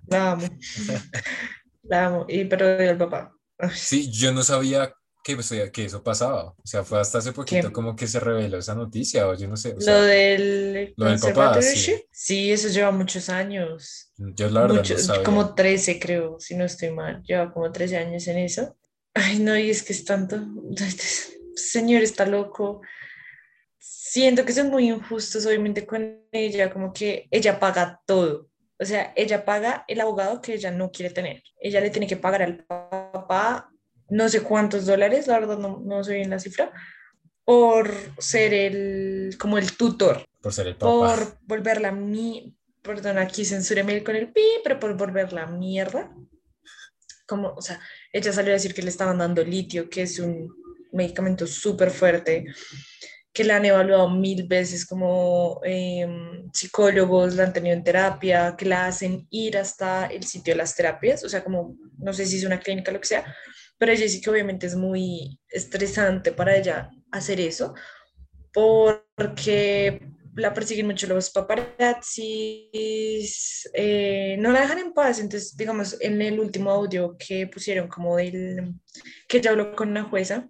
[0.08, 0.46] La amo.
[1.84, 2.26] La amo.
[2.28, 3.35] Y, pero del papá.
[3.74, 4.92] Sí, yo no sabía
[5.26, 6.54] que, pues, que eso pasaba.
[6.56, 9.56] O sea, fue hasta hace poquito como que se reveló esa noticia, o yo no
[9.56, 9.74] sé.
[9.76, 11.96] lo del, lo del papá, sí.
[12.12, 12.52] sí.
[12.52, 14.12] eso lleva muchos años.
[14.16, 15.24] Yo la verdad no sabía.
[15.24, 17.24] Como 13 creo, si no estoy mal.
[17.24, 18.76] Lleva como 13 años en eso.
[19.14, 20.40] Ay, no, y es que es tanto.
[21.56, 22.82] Señor está loco.
[23.78, 28.48] siento que son muy injustos obviamente con ella, como que ella paga todo.
[28.78, 31.42] O sea, ella paga el abogado que ella no quiere tener.
[31.58, 33.05] Ella le tiene que pagar al papá
[34.08, 36.72] no sé cuántos dólares, la verdad no, no sé bien la cifra,
[37.44, 40.26] por ser el, como el tutor.
[40.40, 40.90] Por ser el papá.
[40.90, 46.12] Por volverla mi, perdón, aquí censúreme con el pi, pero por volverla mierda.
[47.26, 47.80] Como, o sea,
[48.12, 50.52] ella salió a decir que le estaban dando litio, que es un
[50.92, 52.46] medicamento súper fuerte,
[53.36, 58.64] que la han evaluado mil veces como em, psicólogos, la han tenido en terapia, que
[58.64, 62.38] la hacen ir hasta el sitio de las terapias, o sea, como, no sé si
[62.38, 63.36] es una clínica o lo que sea,
[63.76, 67.74] pero ella sí que obviamente es muy estresante para ella hacer eso,
[68.54, 70.00] porque
[70.34, 72.08] la persiguen mucho los paparazzis,
[73.74, 75.18] eh, no la dejan en paz.
[75.18, 78.72] Entonces, digamos, en el último audio que pusieron como del,
[79.28, 80.48] que ella habló con una jueza,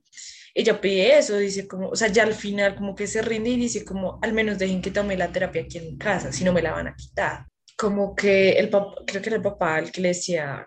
[0.57, 3.57] ella pide eso, dice como, o sea, ya al final como que se rinde y
[3.57, 6.63] dice como, al menos dejen que tome la terapia aquí en casa, si no me
[6.63, 7.47] la van a quitar.
[7.77, 10.67] Como que el papá, creo que era el papá el que le decía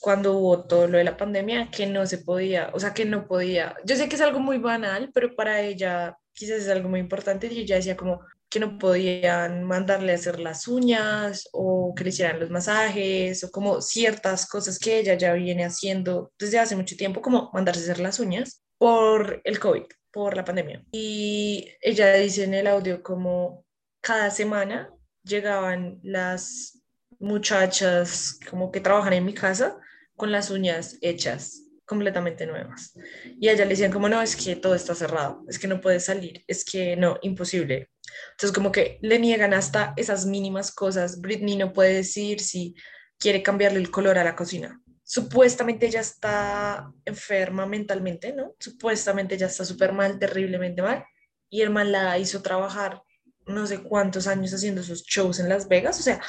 [0.00, 3.26] cuando hubo todo lo de la pandemia, que no se podía, o sea, que no
[3.26, 3.76] podía.
[3.84, 7.46] Yo sé que es algo muy banal, pero para ella quizás es algo muy importante
[7.48, 12.10] y ella decía como que no podían mandarle a hacer las uñas o que le
[12.10, 16.96] hicieran los masajes o como ciertas cosas que ella ya viene haciendo desde hace mucho
[16.96, 20.84] tiempo, como mandarse a hacer las uñas por el COVID, por la pandemia.
[20.92, 23.64] Y ella dice en el audio como
[24.00, 24.90] cada semana
[25.24, 26.80] llegaban las
[27.18, 29.78] muchachas como que trabajan en mi casa
[30.14, 32.94] con las uñas hechas completamente nuevas.
[33.40, 35.80] Y a ella le decían como, no, es que todo está cerrado, es que no
[35.80, 37.90] puede salir, es que no, imposible.
[38.32, 41.20] Entonces como que le niegan hasta esas mínimas cosas.
[41.20, 42.74] Britney no puede decir si
[43.18, 44.80] quiere cambiarle el color a la cocina.
[45.08, 48.56] Supuestamente ella está enferma mentalmente, ¿no?
[48.58, 51.04] Supuestamente ella está súper mal, terriblemente mal.
[51.48, 53.02] Y el man la hizo trabajar
[53.46, 56.00] no sé cuántos años haciendo sus shows en Las Vegas.
[56.00, 56.20] O sea,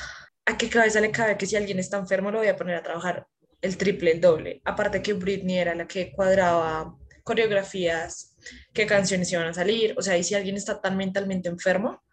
[0.46, 2.84] ¿a qué cabeza le cabe que si alguien está enfermo lo voy a poner a
[2.84, 3.28] trabajar
[3.62, 4.62] el triple, el doble.
[4.66, 8.38] Aparte que Britney era la que cuadraba coreografías,
[8.74, 9.96] qué canciones iban a salir.
[9.98, 12.04] O sea, y si alguien está tan mentalmente enfermo,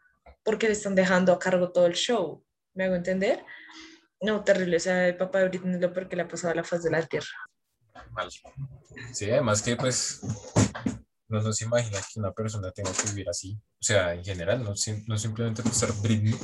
[0.43, 2.43] ¿por qué le están dejando a cargo todo el show?
[2.75, 3.45] ¿Me hago entender?
[4.25, 4.79] No, terrible.
[4.79, 6.65] O sea, el papá de Britney es lo peor que le ha pasado a la
[6.65, 7.29] faz de la tierra.
[8.13, 8.31] Mal.
[9.13, 10.23] Sí, además que pues
[11.29, 13.59] no nos imagina que una persona tenga que vivir así.
[13.81, 14.75] O sea, en general, no,
[15.07, 16.35] no simplemente por ser Britney,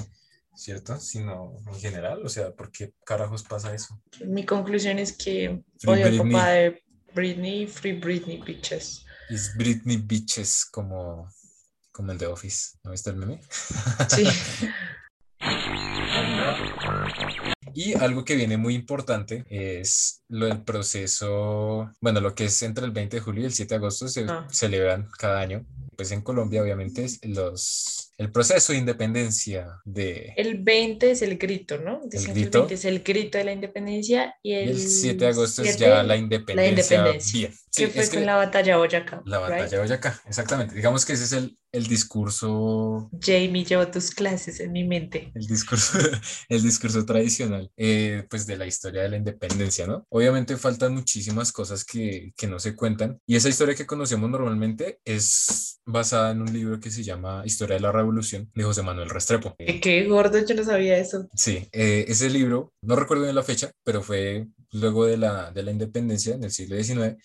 [0.55, 1.01] ¿cierto?
[1.01, 3.99] Sino en general, o sea, ¿por qué carajos pasa eso?
[4.27, 6.83] Mi conclusión es que odio al papá de
[7.15, 9.07] Britney, Free Britney Bitches.
[9.31, 11.33] Es Britney Bitches como,
[11.93, 13.41] como el de Office, ¿no viste el meme?
[14.09, 14.25] Sí.
[17.75, 22.85] Y algo que viene muy importante es lo del proceso, bueno, lo que es entre
[22.85, 24.47] el 20 de julio y el 7 de agosto se Ah.
[24.51, 25.65] celebran cada año.
[25.97, 30.35] Pues en Colombia, obviamente, los, el proceso de independencia de...
[30.37, 32.03] El 20 es el grito, ¿no?
[32.05, 32.59] Dicen el grito.
[32.59, 35.77] 20 es el grito de la independencia y y el, el 7 de agosto es
[35.77, 37.61] 7, ya la independencia, independencia, bien.
[37.71, 39.23] Sí, que fue es con que la batalla de Boyacá.
[39.25, 39.71] la batalla right?
[39.71, 40.75] de Boyacá, exactamente.
[40.75, 45.31] Digamos que ese es el, el discurso Jamie llevo tus clases en mi mente.
[45.35, 45.99] el discurso,
[46.49, 50.05] el discurso tradicional, eh, pues de la historia de la independencia, ¿no?
[50.09, 54.99] Obviamente faltan muchísimas cosas que, que no se cuentan y esa historia que conocemos normalmente
[55.05, 59.11] es basada en un libro que se llama Historia de la Revolución de José Manuel
[59.11, 59.55] Restrepo.
[59.59, 61.29] Qué, qué gordo, yo no sabía eso.
[61.35, 65.63] Sí, eh, ese libro, no recuerdo bien la fecha, pero fue luego de la, de
[65.63, 67.17] la independencia en el siglo XIX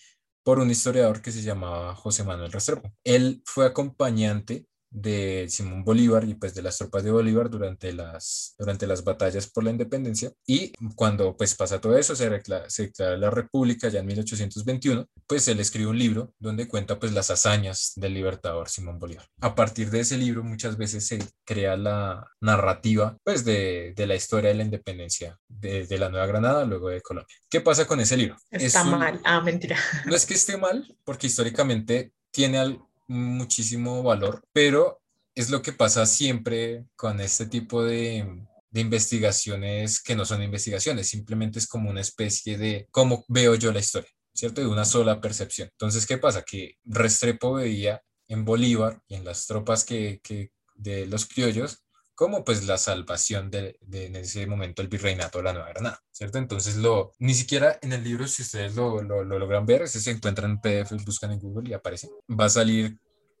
[0.44, 2.92] por un historiador que se llamaba José Manuel Restrepo.
[3.04, 8.54] Él fue acompañante de Simón Bolívar y pues de las tropas de Bolívar durante las,
[8.58, 12.84] durante las batallas por la independencia y cuando pues pasa todo eso, se, recla- se
[12.84, 17.30] declara la república ya en 1821, pues él escribe un libro donde cuenta pues las
[17.30, 19.26] hazañas del libertador Simón Bolívar.
[19.40, 24.14] A partir de ese libro muchas veces se crea la narrativa pues de, de la
[24.14, 27.36] historia de la independencia de, de la Nueva Granada luego de Colombia.
[27.50, 28.36] ¿Qué pasa con ese libro?
[28.50, 29.20] Es Está un- mal.
[29.24, 29.76] Ah, mentira.
[30.06, 35.00] no es que esté mal, porque históricamente tiene al- muchísimo valor, pero
[35.34, 41.58] es lo que pasa siempre con este tipo de, investigaciones que no son investigaciones, simplemente
[41.58, 44.60] es como una especie de cómo veo yo la historia, ¿cierto?
[44.60, 45.70] De una sola percepción.
[45.72, 46.42] Entonces, ¿qué pasa?
[46.42, 51.85] Que Restrepo veía en Bolívar y en las tropas que, que de los criollos
[52.16, 56.02] como pues la salvación de, de en ese momento el virreinato de la Nueva Granada,
[56.10, 56.38] ¿cierto?
[56.38, 60.00] Entonces lo, ni siquiera en el libro, si ustedes lo, lo, lo logran ver, ese
[60.00, 62.98] se encuentra en PDF, buscan en Google y aparece, va a salir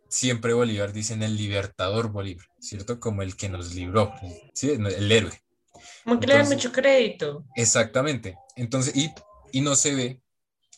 [0.08, 3.00] siempre Bolívar, dicen el libertador Bolívar, ¿cierto?
[3.00, 4.12] Como el que nos libró,
[4.54, 4.70] ¿sí?
[4.70, 5.32] El héroe.
[6.04, 7.44] Como que le dan Entonces- mucho crédito.
[7.56, 8.36] Exactamente.
[8.54, 9.10] Entonces, y,
[9.52, 10.22] y no se ve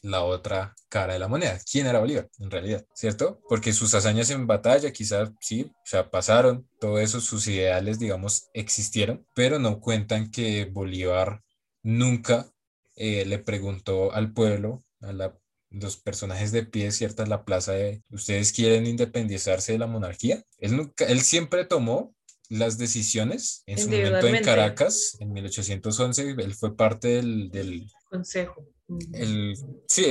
[0.03, 1.59] la otra cara de la moneda.
[1.71, 2.87] ¿Quién era Bolívar en realidad?
[2.95, 3.41] ¿Cierto?
[3.49, 8.49] Porque sus hazañas en batalla quizás sí, o sea, pasaron, todo eso, sus ideales, digamos,
[8.53, 11.43] existieron, pero no cuentan que Bolívar
[11.83, 12.51] nunca
[12.97, 15.13] eh, le preguntó al pueblo, a
[15.71, 20.45] los personajes de pie, cierta la plaza de, ¿ustedes quieren independizarse de la monarquía?
[20.59, 22.15] Él, nunca, él siempre tomó
[22.49, 28.67] las decisiones en su momento en Caracas, en 1811, él fue parte del, del consejo.
[29.13, 29.55] El,
[29.87, 30.05] sí,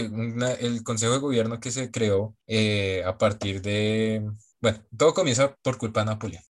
[0.60, 4.24] el consejo de gobierno que se creó eh, a partir de,
[4.62, 6.44] bueno, todo comienza por culpa de Napoleón.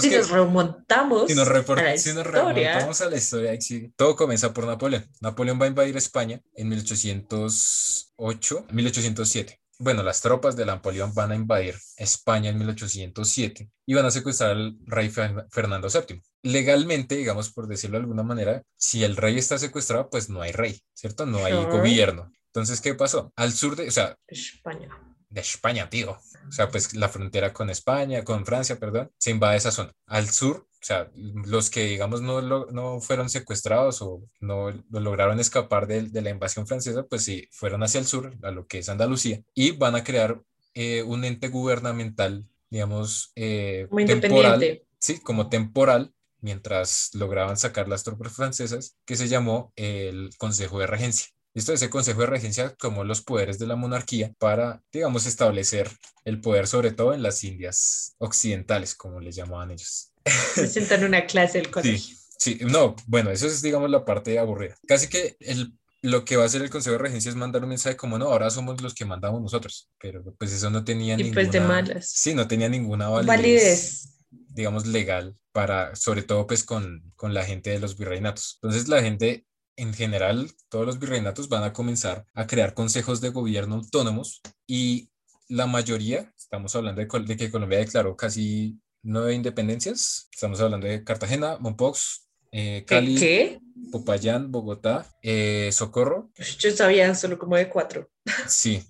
[0.00, 3.58] Si nos remontamos si nos, a la si nos remontamos a la historia,
[3.96, 5.04] todo comienza por Napoleón.
[5.20, 9.60] Napoleón va a invadir España en 1808, 1807.
[9.78, 14.52] Bueno, las tropas de Napoleón van a invadir España en 1807 y van a secuestrar
[14.52, 16.22] al rey Fernando VII.
[16.42, 20.52] Legalmente, digamos, por decirlo de alguna manera, si el rey está secuestrado, pues no hay
[20.52, 21.26] rey, ¿cierto?
[21.26, 22.30] No hay gobierno.
[22.46, 23.32] Entonces, ¿qué pasó?
[23.34, 24.88] Al sur de, o sea, España.
[25.28, 26.16] De España, tío
[26.48, 29.92] o sea, pues la frontera con España, con Francia, perdón, se invade esa zona.
[30.06, 35.86] Al sur, o sea, los que, digamos, no, no fueron secuestrados o no lograron escapar
[35.86, 38.88] de, de, la invasión francesa, pues sí, fueron hacia el sur, a lo que es
[38.88, 40.42] Andalucía, y van a crear
[40.74, 48.32] eh, un ente gubernamental, digamos, eh, temporal, sí, como temporal, mientras lograban sacar las tropas
[48.32, 51.28] francesas, que se llamó el Consejo de Regencia.
[51.54, 55.88] Esto ese Consejo de Regencia como los poderes de la monarquía para, digamos, establecer
[56.24, 60.12] el poder sobre todo en las Indias occidentales, como les llamaban ellos.
[60.56, 62.16] Presentan una clase del colegio.
[62.38, 64.74] Sí, sí, no, bueno, eso es, digamos, la parte aburrida.
[64.88, 67.68] Casi que el, lo que va a hacer el Consejo de Regencia es mandar un
[67.68, 71.32] mensaje como, no, ahora somos los que mandamos nosotros, pero pues eso no tenía y
[71.32, 72.10] pues de malas.
[72.10, 77.70] Sí, no tenía ninguna validez, digamos, legal para, sobre todo pues con, con la gente
[77.70, 78.58] de los virreinatos.
[78.60, 83.30] Entonces la gente en general, todos los virreinatos van a comenzar a crear consejos de
[83.30, 85.10] gobierno autónomos y
[85.48, 91.58] la mayoría, estamos hablando de, que Colombia declaró casi nueve independencias, estamos hablando de Cartagena,
[91.58, 93.58] Mompox, eh, Cali,
[93.90, 96.30] Popayán, Bogotá, eh, Socorro.
[96.36, 98.08] Pues yo sabía solo como de cuatro.
[98.46, 98.82] Sí.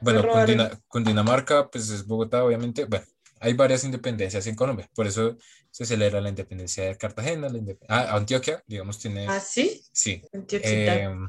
[0.00, 0.24] Bueno,
[0.88, 2.84] con Dinamarca, pues es Bogotá, obviamente.
[2.84, 3.04] Bueno,
[3.42, 5.36] hay varias independencias en Colombia, por eso
[5.70, 9.26] se celebra la independencia de Cartagena, la ah, Antioquia, digamos, tiene...
[9.28, 9.82] ¿Ah, sí?
[9.92, 10.22] Sí.
[10.50, 11.28] Em,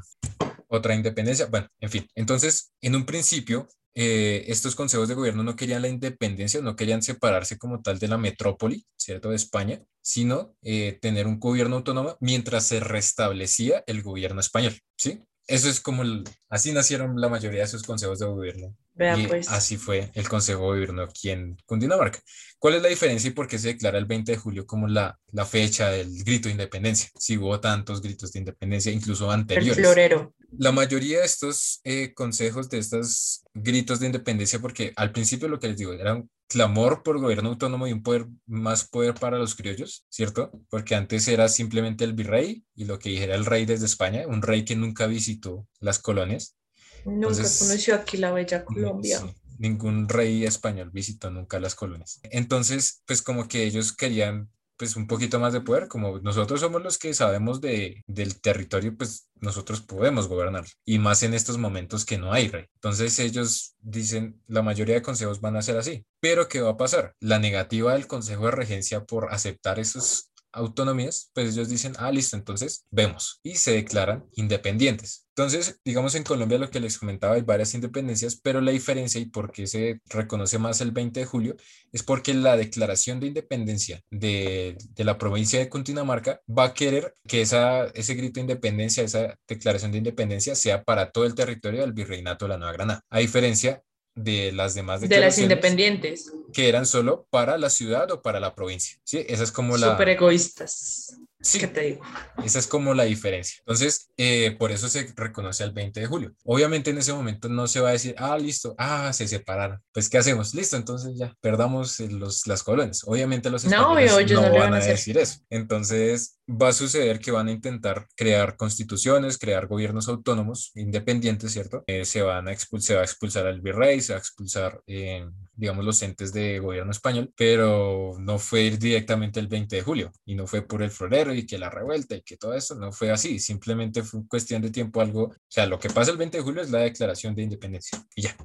[0.68, 2.08] otra independencia, bueno, en fin.
[2.14, 7.02] Entonces, en un principio, eh, estos consejos de gobierno no querían la independencia, no querían
[7.02, 12.16] separarse como tal de la metrópoli, ¿cierto?, de España, sino eh, tener un gobierno autónomo
[12.20, 15.22] mientras se restablecía el gobierno español, ¿sí?
[15.46, 16.02] Eso es como,
[16.48, 19.50] así nacieron la mayoría de esos consejos de gobierno y pues.
[19.50, 22.20] así fue el Consejo de Gobierno aquí en Cundinamarca.
[22.58, 25.18] ¿Cuál es la diferencia y por qué se declara el 20 de julio como la,
[25.32, 27.10] la fecha del grito de independencia?
[27.18, 29.76] Si hubo tantos gritos de independencia, incluso anteriores.
[29.76, 30.34] El florero.
[30.58, 35.58] La mayoría de estos eh, consejos, de estos gritos de independencia, porque al principio lo
[35.58, 39.38] que les digo era un clamor por gobierno autónomo y un poder, más poder para
[39.38, 40.52] los criollos, ¿cierto?
[40.68, 44.42] Porque antes era simplemente el virrey y lo que dijera el rey desde España, un
[44.42, 46.56] rey que nunca visitó las colonias
[47.04, 49.20] Nunca conoció aquí la bella Colombia.
[49.58, 52.20] ningún rey español visitó nunca las colonias.
[52.24, 56.82] Entonces, pues como que ellos querían pues un poquito más de poder, como nosotros somos
[56.82, 62.04] los que sabemos de, del territorio, pues nosotros podemos gobernar, y más en estos momentos
[62.04, 62.66] que no hay rey.
[62.74, 66.76] Entonces ellos dicen, la mayoría de consejos van a ser así, pero ¿qué va a
[66.76, 67.14] pasar?
[67.20, 72.36] La negativa del Consejo de Regencia por aceptar esos autonomías, pues ellos dicen, ah, listo,
[72.36, 75.26] entonces vemos y se declaran independientes.
[75.36, 79.26] Entonces, digamos en Colombia lo que les comentaba, hay varias independencias, pero la diferencia y
[79.26, 81.56] por qué se reconoce más el 20 de julio
[81.92, 87.14] es porque la declaración de independencia de, de la provincia de Cundinamarca va a querer
[87.26, 91.80] que esa, ese grito de independencia, esa declaración de independencia sea para todo el territorio
[91.80, 93.04] del virreinato de la Nueva Granada.
[93.10, 93.82] A diferencia
[94.14, 96.32] de las demás de las independientes.
[96.52, 99.90] que eran solo para la ciudad o para la provincia sí esa es como la
[99.92, 102.02] super egoístas Sí, ¿Qué te digo?
[102.42, 103.56] Esa es como la diferencia.
[103.58, 106.34] Entonces, eh, por eso se reconoce el 20 de julio.
[106.42, 109.80] Obviamente en ese momento no se va a decir, ah, listo, ah, se separaron.
[109.92, 110.54] Pues, ¿qué hacemos?
[110.54, 113.02] Listo, entonces ya, perdamos los, las colonias.
[113.04, 115.40] Obviamente los españoles no, no, van a, decir eso.
[115.50, 121.84] Entonces, va a suceder que van a intentar crear constituciones, crear gobiernos autónomos, independientes, ¿cierto?
[121.86, 124.80] Eh, se, van a expulsar, se va a expulsar al virrey, se va a expulsar,
[124.86, 130.12] eh, digamos, los entes de gobierno español, pero no fue directamente el 20 de julio
[130.24, 132.92] y no fue por el florero y que la revuelta y que todo eso no
[132.92, 136.38] fue así, simplemente fue cuestión de tiempo algo, o sea, lo que pasa el 20
[136.38, 138.36] de julio es la declaración de independencia y ya.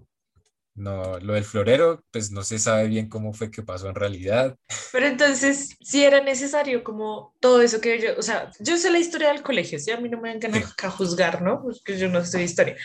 [0.80, 4.56] No, lo del florero, pues no se sabe bien cómo fue que pasó en realidad.
[4.94, 9.00] Pero entonces, si era necesario como todo eso que yo, o sea, yo sé la
[9.00, 11.62] historia del colegio, si a mí no me dan ganas a juzgar, ¿no?
[11.62, 12.78] Porque yo no sé historia.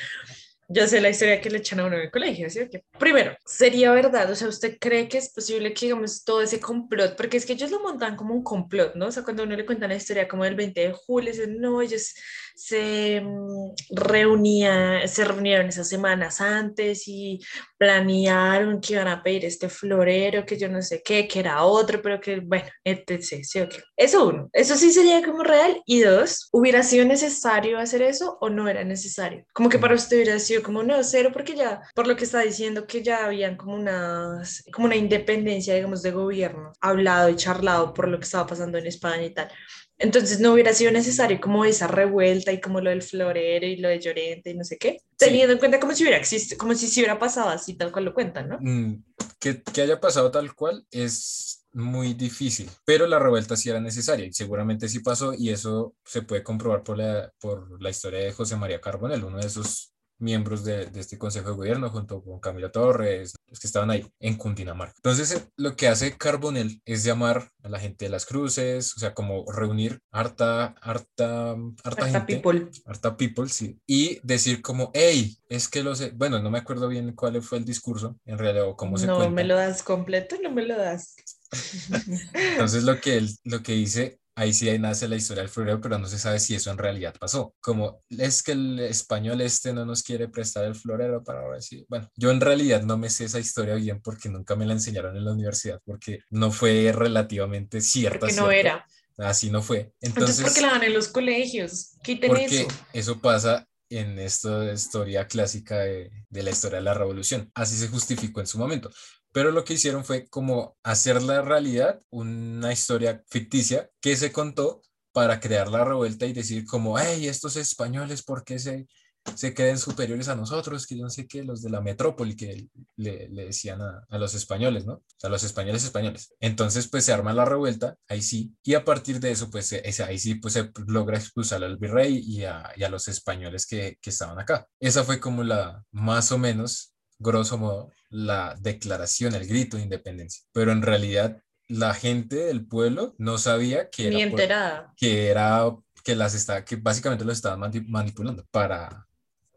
[0.68, 2.68] Yo sé la historia que le echan a uno en el colegio, ¿sí?
[2.70, 6.60] Que primero, sería verdad, o sea, ¿usted cree que es posible que, digamos, todo ese
[6.60, 9.06] complot, porque es que ellos lo montan como un complot, ¿no?
[9.06, 11.82] O sea, cuando uno le cuenta la historia como del 20 de julio, dicen, no,
[11.82, 12.14] ellos
[12.54, 17.40] se mm, reunía, se reunieron esas semanas antes y
[17.84, 22.00] planearon que iban a pedir este florero, que yo no sé qué, que era otro,
[22.00, 23.20] pero que, bueno, etc.
[23.42, 23.60] ¿sí?
[23.60, 23.80] Okay.
[23.94, 25.82] Eso uno, eso sí sería como real.
[25.84, 29.44] Y dos, ¿hubiera sido necesario hacer eso o no era necesario?
[29.52, 32.40] Como que para usted hubiera sido como no, cero, porque ya, por lo que está
[32.40, 37.92] diciendo, que ya habían como, unas, como una independencia, digamos, de gobierno, hablado y charlado
[37.92, 39.50] por lo que estaba pasando en España y tal.
[39.98, 43.88] Entonces no hubiera sido necesario como esa revuelta y como lo del florero y lo
[43.88, 46.88] de Llorente y no sé qué, teniendo en cuenta como si hubiera existido, como si
[46.88, 48.58] se hubiera pasado así tal cual lo cuentan, ¿no?
[48.60, 49.04] Mm,
[49.38, 54.26] que, que haya pasado tal cual es muy difícil, pero la revuelta sí era necesaria
[54.26, 58.32] y seguramente sí pasó y eso se puede comprobar por la, por la historia de
[58.32, 62.38] José María Carbonell, uno de esos miembros de, de, este Consejo de Gobierno junto con
[62.38, 64.94] Camila Torres, los que estaban ahí en Cundinamarca.
[64.96, 68.98] Entonces, eh, lo que hace Carbonell es llamar a la gente de las cruces, o
[68.98, 72.68] sea, como reunir harta, harta, harta, harta gente, people.
[72.84, 76.88] harta people, sí, y decir como, hey, es que lo sé, bueno, no me acuerdo
[76.88, 79.34] bien cuál fue el discurso, en realidad, o cómo se No cuenta.
[79.34, 81.14] me lo das completo, no me lo das.
[82.34, 85.98] Entonces, lo que él, lo que dice ahí sí nace la historia del florero, pero
[85.98, 87.54] no se sabe si eso en realidad pasó.
[87.60, 92.08] Como es que el español este no nos quiere prestar el florero para decir, bueno,
[92.16, 95.24] yo en realidad no me sé esa historia bien porque nunca me la enseñaron en
[95.24, 98.20] la universidad, porque no fue relativamente cierta.
[98.20, 98.58] Porque no cierta.
[98.58, 98.86] era.
[99.18, 99.92] Así no fue.
[100.00, 101.92] Entonces, Entonces, ¿por qué la dan en los colegios?
[102.02, 102.68] Quiten porque eso.
[102.92, 107.48] eso pasa en esta historia clásica de, de, la historia de la revolución.
[107.54, 108.90] Así se justificó en su momento.
[109.34, 114.80] Pero lo que hicieron fue como hacer la realidad una historia ficticia que se contó
[115.10, 118.86] para crear la revuelta y decir como, hey, estos españoles, ¿por qué se,
[119.34, 120.86] se creen superiores a nosotros?
[120.86, 124.18] Que yo no sé qué, los de la metrópoli que le, le decían a, a,
[124.18, 125.02] los españoles, ¿no?
[125.16, 126.32] Sea, los españoles españoles.
[126.38, 130.04] Entonces, pues se arma la revuelta, ahí sí, y a partir de eso, pues ese,
[130.04, 134.10] ahí sí, pues se logra expulsar al virrey y a, a los españoles que, que
[134.10, 134.68] estaban acá.
[134.78, 136.93] Esa fue como la, más o menos,
[137.24, 140.44] grosso modo, la declaración, el grito de independencia.
[140.52, 144.94] Pero en realidad la gente del pueblo no sabía que Ni era, enterada.
[144.96, 149.08] que era que las está, que básicamente los estaban mani- manipulando para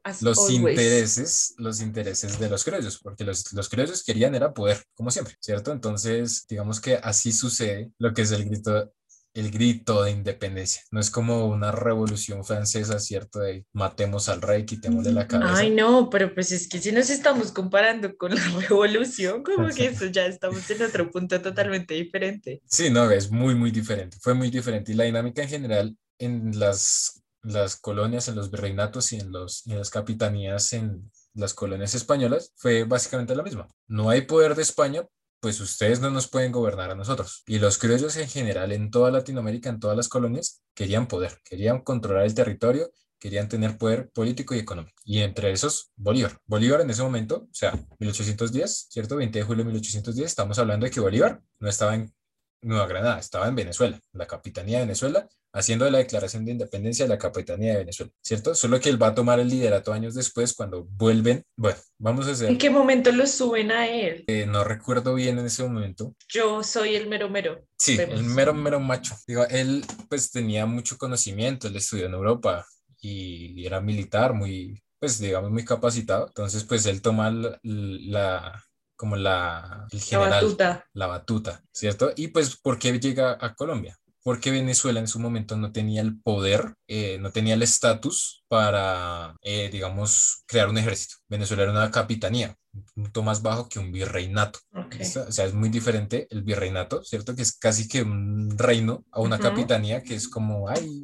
[0.04, 0.58] As los always.
[0.58, 5.36] intereses, los intereses de los criollos, porque los, los criollos querían era poder, como siempre,
[5.42, 5.74] ¿cierto?
[5.74, 8.94] Entonces, digamos que así sucede lo que es el grito,
[9.40, 10.82] el grito de independencia.
[10.92, 13.40] No es como una revolución francesa, ¿cierto?
[13.40, 15.58] De matemos al rey, quitémosle la cabeza.
[15.58, 19.88] Ay, no, pero pues es que si nos estamos comparando con la revolución, como que
[19.88, 22.62] eso ya estamos en otro punto totalmente diferente.
[22.66, 24.18] Sí, no, es muy, muy diferente.
[24.22, 24.92] Fue muy diferente.
[24.92, 29.68] Y la dinámica en general en las, las colonias, en los virreinatos y en, los,
[29.68, 33.68] en las capitanías en las colonias españolas fue básicamente la misma.
[33.88, 35.06] No hay poder de España,
[35.40, 37.44] pues ustedes no nos pueden gobernar a nosotros.
[37.46, 41.82] Y los criollos en general en toda Latinoamérica, en todas las colonias, querían poder, querían
[41.82, 45.02] controlar el territorio, querían tener poder político y económico.
[45.04, 46.38] Y entre esos, Bolívar.
[46.46, 49.16] Bolívar en ese momento, o sea, 1810, ¿cierto?
[49.16, 52.14] 20 de julio de 1810, estamos hablando de que Bolívar no estaba en
[52.62, 57.10] Nueva Granada, estaba en Venezuela, la capitanía de Venezuela, haciendo la declaración de independencia de
[57.10, 58.54] la capitanía de Venezuela, ¿cierto?
[58.56, 62.32] Solo que él va a tomar el liderato años después cuando vuelven, bueno, vamos a
[62.32, 64.24] hacer, ¿En qué momento lo suben a él?
[64.28, 67.64] eh, no recuerdo bien en ese momento, Yo soy el mero mero.
[67.78, 68.20] sí, Vemos.
[68.20, 72.66] el mero, mero macho, digo, él pues tenía mucho conocimiento, él estudió en Europa
[73.02, 78.64] y era militar, muy, pues digamos, muy capacitado, entonces pues él toma la, la
[78.96, 80.86] como la, el La general, batuta.
[80.94, 82.12] la batuta, ¿cierto?
[82.16, 83.96] Y pues, ¿por qué llega a Colombia?
[84.28, 89.38] Porque Venezuela en su momento no tenía el poder, eh, no tenía el estatus para,
[89.42, 91.16] eh, digamos, crear un ejército.
[91.30, 94.60] Venezuela era una capitanía, un punto más bajo que un virreinato.
[94.74, 94.96] Ok.
[94.96, 95.24] ¿listo?
[95.30, 97.38] O sea, es muy diferente el virreinato, ¿cierto?
[97.38, 99.44] Que es casi que un reino a una Ujú.
[99.44, 101.00] capitanía que es como, ay,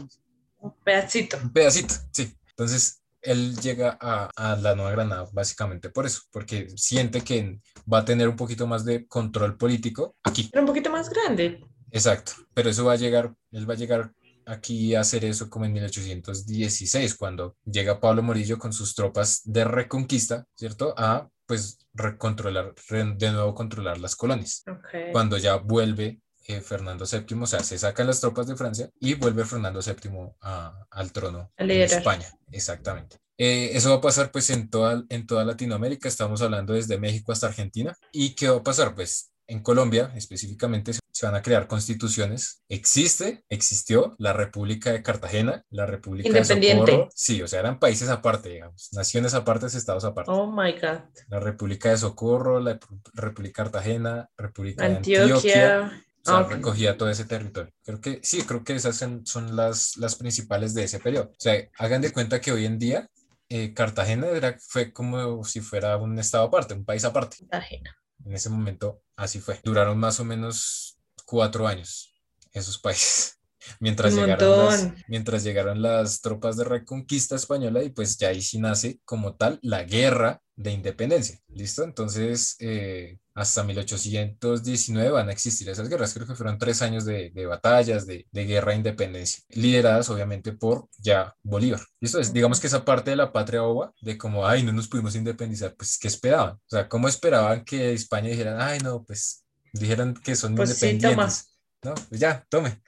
[0.60, 1.38] Un pedacito.
[1.42, 2.36] un pedacito, sí.
[2.50, 7.58] Entonces, él llega a, a la Nueva Granada básicamente por eso, porque siente que
[7.92, 10.50] va a tener un poquito más de control político aquí.
[10.52, 11.62] Pero un poquito más grande.
[11.94, 14.12] Exacto, pero eso va a llegar, él va a llegar
[14.46, 19.64] aquí a hacer eso como en 1816, cuando llega Pablo Morillo con sus tropas de
[19.64, 20.94] reconquista, ¿cierto?
[20.98, 24.64] A pues recontrolar, re- de nuevo controlar las colonias.
[25.12, 29.14] Cuando ya vuelve eh, Fernando VII, o sea, se sacan las tropas de Francia y
[29.14, 32.00] vuelve Fernando VII a- al trono liderar.
[32.00, 33.18] España, exactamente.
[33.38, 37.32] Eh, eso va a pasar pues en toda, en toda Latinoamérica, estamos hablando desde México
[37.32, 37.96] hasta Argentina.
[38.12, 38.94] ¿Y qué va a pasar?
[38.96, 42.64] Pues en Colombia específicamente se van a crear constituciones.
[42.70, 46.86] Existe, existió la República de Cartagena, la República Independiente.
[46.86, 47.10] de Socorro.
[47.14, 50.32] Sí, o sea, eran países aparte, digamos, naciones aparte, estados aparte.
[50.32, 51.02] Oh my God.
[51.28, 52.80] La República de Socorro, la
[53.14, 55.26] República de Cartagena, República Antioquia.
[55.26, 56.02] de Antioquia.
[56.26, 56.52] O sea, Ok.
[56.54, 57.72] recogía todo ese territorio.
[57.84, 61.26] Creo que sí, creo que esas son, son las, las principales de ese periodo.
[61.32, 63.10] O sea, hagan de cuenta que hoy en día
[63.50, 67.38] eh, Cartagena era, fue como si fuera un estado aparte, un país aparte.
[67.50, 67.94] Cartagena.
[68.26, 69.60] En ese momento así fue.
[69.64, 72.14] Duraron más o menos cuatro años
[72.52, 73.40] esos países.
[73.80, 78.60] Mientras llegaron, las, mientras llegaron las tropas de reconquista española y pues ya ahí sí
[78.60, 81.40] nace como tal la guerra de independencia.
[81.48, 81.84] ¿Listo?
[81.84, 86.14] Entonces, eh, hasta 1819 van a existir esas guerras.
[86.14, 90.52] Creo que fueron tres años de, de batallas, de, de guerra de independencia, lideradas obviamente
[90.54, 91.82] por ya Bolívar.
[92.00, 92.20] ¿Listo?
[92.20, 95.16] Es, digamos que esa parte de la patria boba, de como, ay, no nos pudimos
[95.16, 96.54] independizar, pues, ¿qué esperaban?
[96.56, 99.44] O sea, ¿cómo esperaban que España dijeran, ay, no, pues,
[99.74, 101.58] dijeran que son Pues sí, independientes?
[101.84, 102.82] no, pues ya, tome.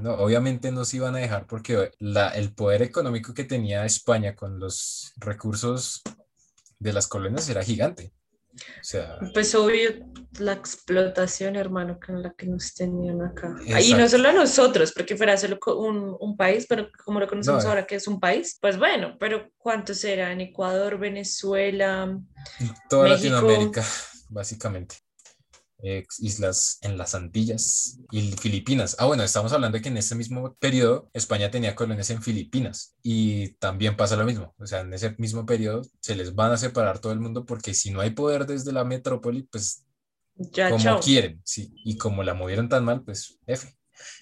[0.00, 4.34] No, obviamente no se iban a dejar porque la, el poder económico que tenía España
[4.34, 6.02] con los recursos
[6.78, 8.12] de las colonias era gigante.
[8.54, 9.90] O sea, Pues obvio,
[10.38, 13.54] la explotación, hermano, con la que nos tenían acá.
[13.64, 14.08] Y no Exacto.
[14.10, 17.86] solo a nosotros, porque fuera solo un, un país, pero como lo conocemos No, ahora
[17.86, 20.40] que es un país, pues bueno, pero ¿cuántos eran?
[20.40, 22.18] Ecuador, Venezuela,
[22.90, 23.36] toda México.
[23.36, 23.84] Latinoamérica,
[24.28, 24.96] básicamente.
[25.84, 28.94] Eh, islas en las Antillas y Filipinas.
[29.00, 32.94] Ah, bueno, estamos hablando de que en ese mismo periodo España tenía colonias en Filipinas
[33.02, 34.54] y también pasa lo mismo.
[34.58, 37.74] O sea, en ese mismo periodo se les van a separar todo el mundo porque
[37.74, 39.84] si no hay poder desde la metrópoli, pues
[40.36, 41.00] ya, como chao.
[41.00, 41.72] quieren, sí.
[41.84, 43.66] Y como la movieron tan mal, pues F.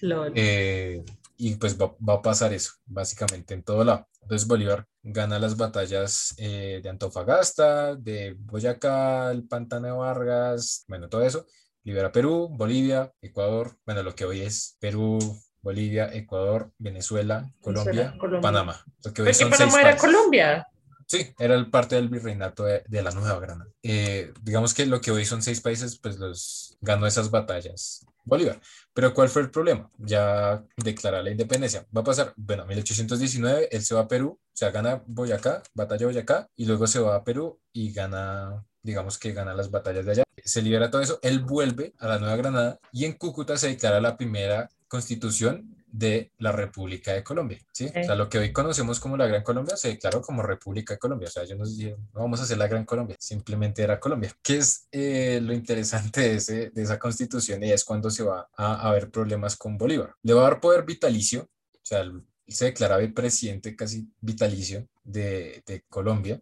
[0.01, 0.33] Lol.
[0.35, 1.03] Eh,
[1.43, 4.07] y pues va, va a pasar eso, básicamente en todo lado.
[4.21, 11.09] Entonces Bolívar gana las batallas eh, de Antofagasta, de Boyacá, el Pantano de Vargas, bueno,
[11.09, 11.47] todo eso.
[11.83, 15.17] Libera Perú, Bolivia, Ecuador, bueno, lo que hoy es Perú,
[15.63, 18.41] Bolivia, Ecuador, Venezuela, Colombia, Venezuela, Colombia.
[18.41, 18.85] Panamá.
[19.03, 20.01] Lo que hoy Porque son seis Panamá era países.
[20.01, 20.67] Colombia.
[21.07, 23.71] Sí, era el parte del virreinato de, de la Nueva Granada.
[23.81, 28.59] Eh, digamos que lo que hoy son seis países, pues los ganó esas batallas Bolívar.
[28.93, 29.89] Pero ¿cuál fue el problema?
[29.97, 31.85] Ya declara la independencia.
[31.95, 36.05] Va a pasar, bueno, 1819, él se va a Perú, o sea, gana Boyacá, batalla
[36.05, 40.11] Boyacá, y luego se va a Perú y gana, digamos que gana las batallas de
[40.11, 40.23] allá.
[40.43, 44.01] Se libera todo eso, él vuelve a la Nueva Granada y en Cúcuta se declara
[44.01, 47.87] la primera constitución de la República de Colombia, ¿sí?
[47.87, 50.99] O sea, lo que hoy conocemos como la Gran Colombia se declaró como República de
[50.99, 53.99] Colombia, o sea, ellos nos dijeron, no vamos a hacer la Gran Colombia, simplemente era
[53.99, 54.31] Colombia.
[54.41, 57.63] ¿Qué es eh, lo interesante de, ese, de esa constitución?
[57.63, 60.15] Y es cuando se va a haber problemas con Bolívar.
[60.23, 64.87] Le va a dar poder vitalicio, o sea, él se declaraba el presidente casi vitalicio
[65.03, 66.41] de, de Colombia,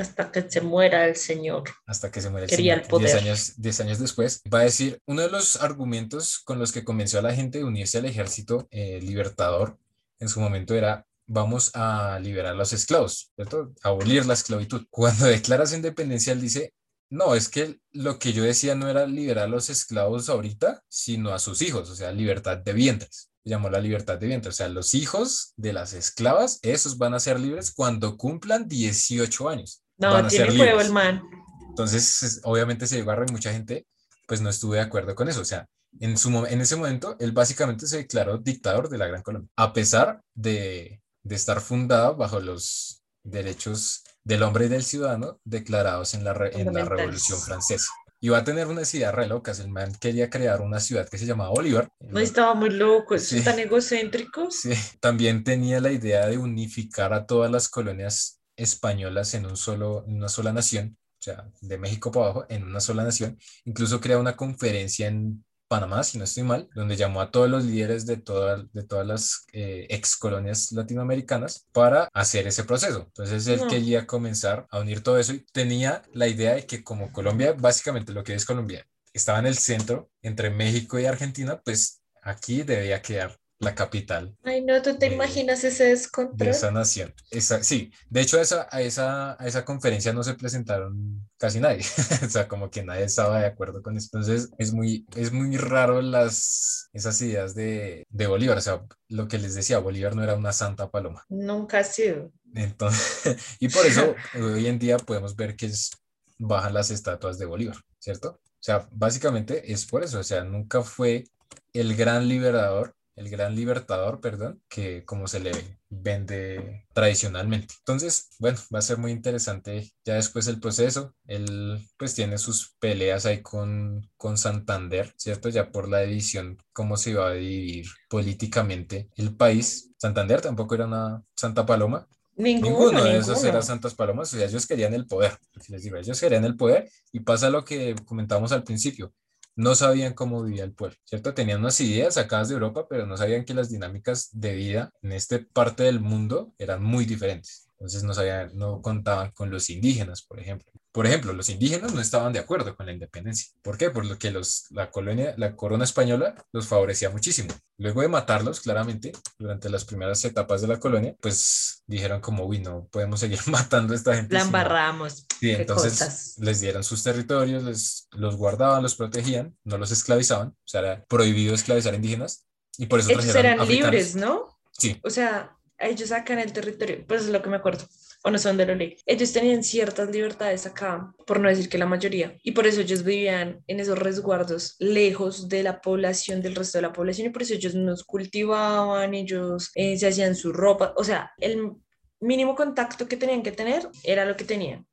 [0.00, 1.64] Hasta que se muera el señor.
[1.86, 2.84] hasta que se muere el Quería señor.
[2.84, 3.10] el poder.
[3.10, 6.84] Diez años, diez años después, va a decir, uno de los argumentos con los que
[6.84, 9.78] convenció a la gente de unirse al ejército eh, libertador
[10.18, 13.72] en su momento era, vamos a liberar a los esclavos, ¿cierto?
[13.82, 14.86] Abolir la esclavitud.
[14.90, 16.72] Cuando declara su independencia, él dice,
[17.10, 21.32] no, es que lo que yo decía no era liberar a los esclavos ahorita, sino
[21.32, 23.30] a sus hijos, o sea, libertad de vientres.
[23.44, 24.48] Llamó la libertad de vientre.
[24.48, 29.48] O sea, los hijos de las esclavas, esos van a ser libres cuando cumplan 18
[29.48, 29.82] años.
[29.98, 30.86] No, Van a tiene ser libres.
[30.86, 31.22] el man.
[31.68, 33.86] Entonces, es- obviamente se llegó a reír mucha gente,
[34.26, 35.40] pues no estuve de acuerdo con eso.
[35.40, 35.66] O sea,
[36.00, 39.72] en, su, en ese momento, él básicamente se declaró dictador de la Gran Colombia, a
[39.72, 46.24] pesar de, de estar fundada bajo los derechos del hombre y del ciudadano declarados en
[46.24, 46.84] la, re- en la.
[46.84, 47.88] Revolución Francesa.
[48.18, 49.60] Y va a tener unas ideas re locas.
[49.60, 51.88] El man quería crear una ciudad que se llamaba Bolívar.
[52.00, 53.42] No estaba muy loco, Sí.
[53.44, 54.50] tan egocéntrico.
[54.50, 60.04] Sí, también tenía la idea de unificar a todas las colonias españolas en un solo,
[60.06, 63.38] en una sola nación, o sea, de México para abajo, en una sola nación.
[63.64, 67.64] Incluso crea una conferencia en Panamá, si no estoy mal, donde llamó a todos los
[67.64, 73.00] líderes de, toda- de todas las eh, ex colonias latinoamericanas para hacer ese proceso.
[73.06, 73.66] Entonces él No.
[73.66, 78.12] quería comenzar a unir todo eso y tenía la idea de que como Colombia, básicamente
[78.12, 83.02] lo que es Colombia, estaba en el centro entre México y Argentina, pues aquí debía
[83.02, 86.48] quedar la capital Ay, no, ¿tú te Eh, imaginas ese de descontrol?
[86.50, 87.14] esa nación.
[87.30, 91.60] Esa, sí, de hecho a esa, a, esa, a esa conferencia no se presentaron casi
[91.60, 91.84] nadie,
[92.24, 94.08] o sea, como que nadie estaba de acuerdo con eso.
[94.12, 99.28] Entonces es muy, es muy raro las, esas ideas de, de Bolívar, o sea, lo
[99.28, 101.24] que les decía, Bolívar no era una santa paloma.
[101.28, 102.32] Nunca ha sido.
[102.54, 105.90] Entonces, y por eso hoy en día podemos ver que es,
[106.38, 108.40] bajan las estatuas de Bolívar, ¿cierto?
[108.44, 111.24] O sea, básicamente es por eso, o sea, nunca fue
[111.72, 115.52] el gran liberador el gran libertador, perdón, que como se le
[115.88, 117.74] vende tradicionalmente.
[117.78, 121.14] Entonces, bueno, va a ser muy interesante ya después el proceso.
[121.26, 125.48] Él pues tiene sus peleas ahí con, con Santander, ¿cierto?
[125.48, 129.90] Ya por la división, cómo se iba a dividir políticamente el país.
[129.96, 132.06] Santander tampoco era una Santa Paloma,
[132.36, 135.38] Ninguno, de esos era Santas Palomas, o sea, ellos querían el poder,
[135.68, 139.14] les digo, ellos querían el poder y pasa lo que comentamos al principio,
[139.56, 141.34] no sabían cómo vivía el pueblo, ¿cierto?
[141.34, 145.12] Tenían unas ideas sacadas de Europa, pero no sabían que las dinámicas de vida en
[145.12, 147.65] esta parte del mundo eran muy diferentes.
[147.78, 148.14] Entonces no,
[148.54, 150.72] no contaban con los indígenas, por ejemplo.
[150.92, 153.52] Por ejemplo, los indígenas no estaban de acuerdo con la independencia.
[153.60, 153.90] ¿Por qué?
[153.90, 157.50] Porque los, la, colonia, la corona española los favorecía muchísimo.
[157.76, 162.60] Luego de matarlos, claramente, durante las primeras etapas de la colonia, pues dijeron como, uy,
[162.60, 164.32] no podemos seguir matando a esta gente.
[164.32, 165.26] La embarramos.
[165.38, 170.56] Sí, entonces les dieron sus territorios, les, los guardaban, los protegían, no los esclavizaban, o
[170.64, 172.46] sea, era prohibido esclavizar indígenas.
[172.78, 174.48] Y por eso Ellos eran libres, ¿no?
[174.72, 174.98] Sí.
[175.02, 177.84] O sea, ellos sacan el territorio, pues es lo que me acuerdo,
[178.24, 178.96] o no son de lo ley.
[179.06, 183.04] Ellos tenían ciertas libertades acá, por no decir que la mayoría, y por eso ellos
[183.04, 187.42] vivían en esos resguardos lejos de la población, del resto de la población, y por
[187.42, 191.72] eso ellos nos cultivaban, ellos eh, se hacían su ropa, o sea, el
[192.20, 194.86] mínimo contacto que tenían que tener era lo que tenían.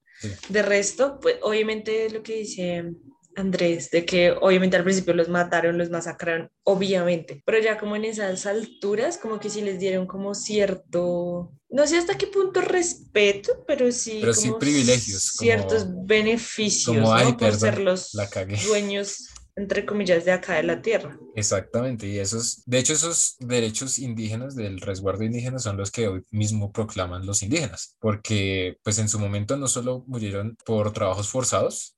[0.50, 2.86] De resto, pues obviamente lo que dice
[3.36, 8.06] Andrés, de que obviamente al principio los mataron, los masacraron, obviamente, pero ya como en
[8.06, 13.64] esas alturas, como que sí les dieron como cierto, no sé hasta qué punto respeto,
[13.68, 18.12] pero sí, pero sí privilegios, ciertos beneficios, como, por ser los
[18.68, 21.18] dueños entre comillas, de acá de la tierra.
[21.36, 26.24] Exactamente, y esos, de hecho, esos derechos indígenas del resguardo indígena son los que hoy
[26.32, 31.96] mismo proclaman los indígenas, porque pues en su momento no solo murieron por trabajos forzados,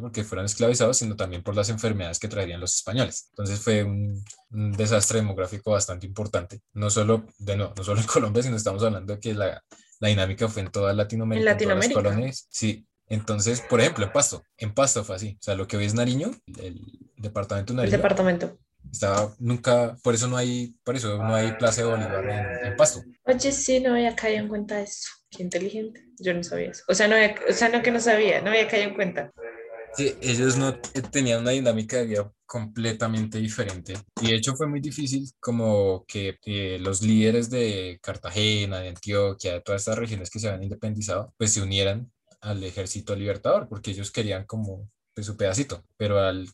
[0.00, 3.28] porque fueron esclavizados, sino también por las enfermedades que traerían los españoles.
[3.30, 8.42] Entonces fue un, desastre demográfico bastante importante, no solo, de no, no solo en Colombia,
[8.42, 9.62] sino estamos hablando de que la,
[10.00, 11.50] la dinámica fue en toda Latinoamérica.
[11.50, 11.86] En Latinoamérica.
[11.86, 12.86] En todas las colonias, sí.
[13.06, 15.36] Entonces, por ejemplo, en Pasto, en Pasto fue así.
[15.40, 16.80] O sea, lo que hoy es Nariño, el
[17.16, 17.94] departamento de Nariño.
[17.94, 18.58] El departamento.
[18.90, 23.02] Estaba nunca, por eso no hay, por eso no hay Plaza de Bolívar en, Pasto.
[23.24, 25.10] Oye, sí, no había caído en cuenta eso.
[25.28, 26.04] Qué inteligente.
[26.18, 26.84] Yo no sabía eso.
[26.88, 27.16] O sea, no
[27.48, 29.32] o sea, no que no sabía, no había caído en cuenta.
[29.96, 30.78] Sí, ellos no
[31.10, 33.94] tenían una dinámica de vida completamente diferente.
[34.20, 39.60] Y de hecho fue muy difícil como que los líderes de Cartagena, de Antioquia, de
[39.60, 42.10] todas estas regiones que se habían independizado, pues se unieran
[42.40, 45.84] al ejército libertador, porque ellos querían como pues, su pedacito.
[45.96, 46.48] Pero al,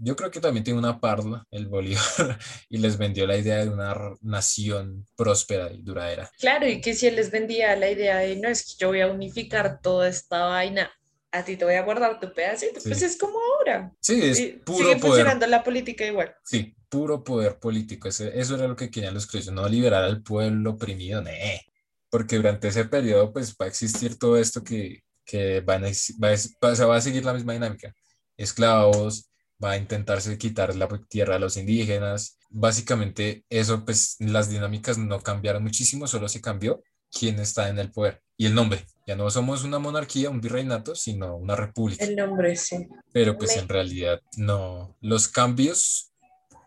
[0.00, 3.70] yo creo que también tiene una parla el Bolívar y les vendió la idea de
[3.70, 6.30] una nación próspera y duradera.
[6.38, 9.00] Claro, y que si él les vendía la idea de, no, es que yo voy
[9.00, 10.90] a unificar toda esta vaina
[11.30, 12.80] a ti te voy a guardar tu pedacito.
[12.82, 13.92] Pues es como ahora.
[14.00, 15.00] Sí, es puro Sigue poder.
[15.00, 16.34] funcionando la política igual.
[16.44, 18.08] Sí, puro poder político.
[18.08, 21.62] eso era lo que querían los criollos, no liberar al pueblo oprimido, nee.
[22.10, 26.28] Porque durante ese periodo, pues va a existir todo esto que, que van a, va,
[26.70, 27.94] a, va a seguir la misma dinámica.
[28.36, 29.28] Esclavos,
[29.62, 32.38] va a intentarse quitar la tierra a los indígenas.
[32.48, 37.90] Básicamente, eso, pues las dinámicas no cambiaron muchísimo, solo se cambió quién está en el
[37.90, 38.86] poder y el nombre.
[39.06, 42.04] Ya no somos una monarquía, un virreinato, sino una república.
[42.04, 42.86] El nombre, sí.
[43.12, 44.96] Pero pues en realidad no.
[45.00, 46.12] Los cambios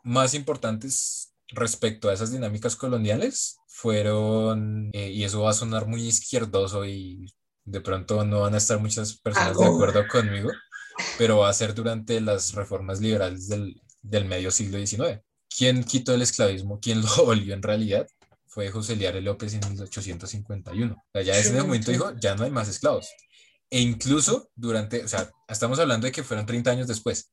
[0.04, 6.08] más importantes respecto a esas dinámicas coloniales fueron, eh, y eso va a sonar muy
[6.08, 7.34] izquierdoso y
[7.64, 10.50] de pronto no van a estar muchas personas de acuerdo conmigo,
[11.18, 15.22] pero va a ser durante las reformas liberales del, del medio siglo XIX.
[15.56, 16.80] ¿Quién quitó el esclavismo?
[16.80, 18.08] ¿Quién lo abolió en realidad?
[18.52, 20.93] Fue José Liare López en 1851.
[20.93, 23.10] O sea, ya en ese momento dijo, ya no hay más esclavos.
[23.70, 27.32] E incluso durante, o sea, estamos hablando de que fueron 30 años después.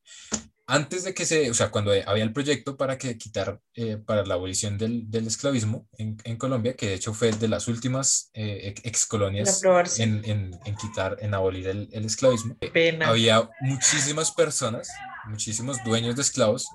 [0.65, 4.23] Antes de que se, o sea, cuando había el proyecto para que quitar, eh, para
[4.25, 8.29] la abolición del, del esclavismo en, en, Colombia, que de hecho fue de las últimas
[8.33, 9.61] eh, ex colonias
[9.97, 12.55] en, en, en, quitar, en abolir el, el esclavismo,
[13.03, 14.87] había muchísimas personas,
[15.27, 16.67] muchísimos dueños de esclavos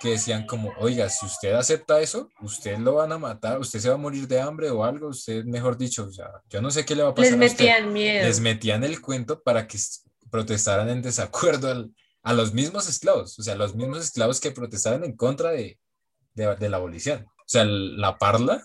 [0.00, 3.88] que decían como, oiga, si usted acepta eso, usted lo van a matar, usted se
[3.88, 6.84] va a morir de hambre o algo, usted, mejor dicho, o sea, yo no sé
[6.84, 7.32] qué le va a pasar.
[7.32, 8.26] Les metían miedo.
[8.26, 9.78] Les metían el cuento para que
[10.30, 11.90] protestaran en desacuerdo
[12.22, 15.78] a los mismos esclavos, o sea, los mismos esclavos que protestaran en contra de,
[16.34, 17.26] de, la abolición.
[17.26, 18.64] O sea, la parla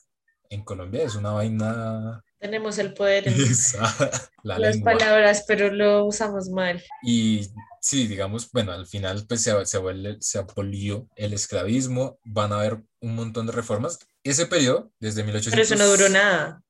[0.49, 3.38] en Colombia es una vaina tenemos el poder en
[4.44, 6.84] las palabras, pero lo usamos mal.
[7.02, 7.48] Y
[7.80, 12.58] sí, digamos, bueno, al final pues se, se, vuelve, se abolió el esclavismo, van a
[12.58, 13.98] haber un montón de reformas.
[14.26, 15.54] Ese periodo, desde 1800...
[15.54, 16.62] Pero eso no duró nada.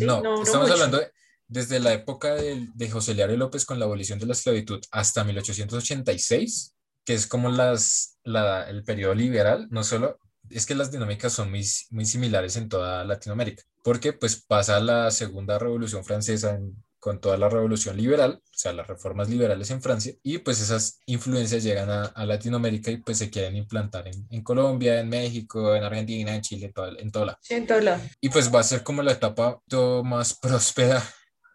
[0.00, 1.12] No, estamos hablando de,
[1.46, 5.22] desde la época de, de José Liario López con la abolición de la esclavitud hasta
[5.22, 10.18] 1886, que es como las, la, el periodo liberal, no solo
[10.50, 15.10] es que las dinámicas son muy, muy similares en toda Latinoamérica, porque pues pasa la
[15.10, 16.76] segunda revolución francesa en
[17.06, 20.98] con toda la revolución liberal, o sea, las reformas liberales en Francia, y pues esas
[21.06, 26.34] influencias llegan a, Latinoamérica y pues se quieren implantar en, Colombia, en México, en Argentina,
[26.34, 27.38] en Chile, en todo lado.
[27.40, 28.02] Sí, en todo lado.
[28.20, 29.60] Y pues va a ser como la etapa
[30.02, 31.00] más próspera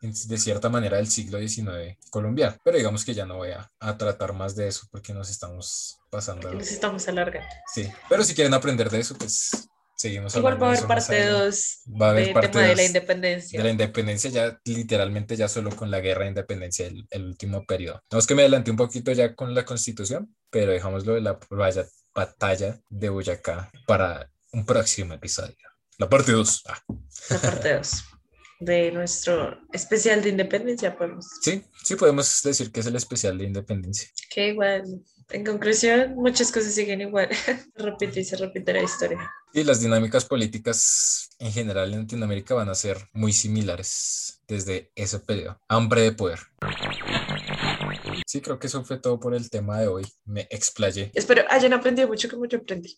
[0.02, 2.58] de cierta manera del siglo XIX colombiano.
[2.64, 6.00] Pero digamos que ya no voy a, a, tratar más de eso porque nos estamos
[6.10, 6.52] pasando.
[6.52, 7.48] Nos estamos alargando.
[7.74, 11.82] Sí, pero si quieren aprender de eso, pues seguimos Igual va a haber parte 2
[11.86, 13.60] de parte tema de la independencia.
[13.60, 17.64] De la independencia, ya literalmente ya solo con la guerra de independencia, el, el último
[17.66, 18.02] periodo.
[18.12, 21.38] No es que me adelanté un poquito ya con la constitución, pero dejámoslo de la
[22.14, 25.56] batalla de Boyacá para un próximo episodio.
[26.00, 26.64] La parte 2.
[26.68, 26.82] Ah.
[27.30, 28.06] La parte 2
[28.62, 31.28] de nuestro especial de independencia, podemos.
[31.42, 34.08] Sí, sí podemos decir que es el especial de independencia.
[34.30, 34.84] Que igual,
[35.32, 37.28] en conclusión, muchas cosas siguen igual.
[37.76, 39.32] repite y se repite la historia.
[39.52, 45.20] Y las dinámicas políticas en general en Latinoamérica van a ser muy similares desde ese
[45.20, 45.60] periodo.
[45.68, 46.40] Hambre de poder.
[48.28, 50.06] Sí, creo que eso fue todo por el tema de hoy.
[50.24, 51.12] Me explayé.
[51.16, 52.96] Espero hayan aprendido mucho como yo aprendí.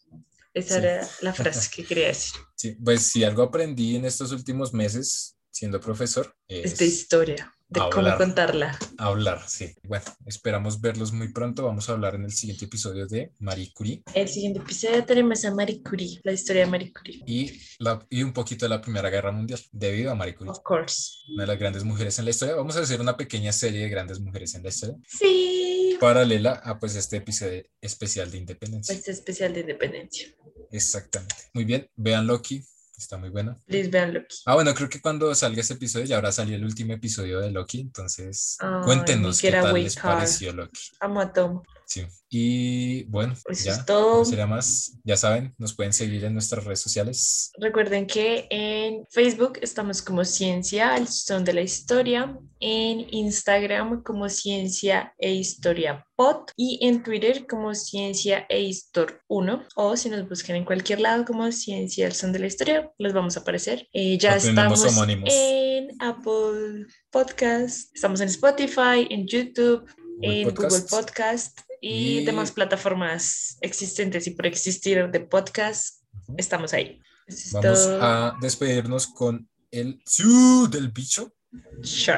[0.53, 2.33] Esa era la frase que quería decir.
[2.55, 6.35] Sí, pues si algo aprendí en estos últimos meses siendo profesor.
[6.47, 8.77] Es de historia, de cómo contarla.
[8.97, 9.71] Hablar, sí.
[9.83, 11.63] Bueno, esperamos verlos muy pronto.
[11.63, 14.01] Vamos a hablar en el siguiente episodio de Marie Curie.
[14.15, 17.23] El siguiente episodio tenemos a Marie Curie, la historia de Marie Curie.
[17.27, 20.51] Y, la, y un poquito de la Primera Guerra Mundial, debido a Marie Curie.
[20.51, 21.19] Of course.
[21.31, 22.55] Una de las grandes mujeres en la historia.
[22.55, 24.97] Vamos a hacer una pequeña serie de grandes mujeres en la historia.
[25.07, 25.97] Sí.
[25.99, 28.95] Paralela a pues este episodio especial de independencia.
[28.95, 30.35] Este especial de independencia.
[30.71, 31.35] Exactamente.
[31.53, 32.65] Muy bien, vean Loki,
[32.97, 33.57] Está muy bueno.
[33.65, 34.37] Please vean Loki.
[34.45, 37.51] Ah, bueno, creo que cuando salga ese episodio ya habrá salido el último episodio de
[37.51, 40.91] Loki, entonces cuéntenos qué tal les pareció Loki.
[40.99, 41.63] Amo a Tom.
[41.85, 42.05] Sí.
[42.29, 44.19] Y bueno, Eso ya es todo.
[44.19, 44.97] no sería más.
[45.03, 47.51] Ya saben, nos pueden seguir en nuestras redes sociales.
[47.59, 54.29] Recuerden que en Facebook estamos como Ciencia al Son de la Historia, en Instagram como
[54.29, 60.27] Ciencia e Historia Pod y en Twitter como Ciencia e Histor 1 o si nos
[60.27, 63.87] buscan en cualquier lado como Ciencia al Son de la Historia, les vamos a aparecer.
[63.93, 64.83] Eh, ya estamos
[65.25, 69.85] en Apple Podcast, estamos en Spotify, en YouTube,
[70.21, 76.01] en Google Podcast y, demás plataformas existentes y por existir de podcast,
[76.37, 77.01] estamos ahí.
[77.51, 81.35] Vamos a despedirnos con el Zoom del bicho.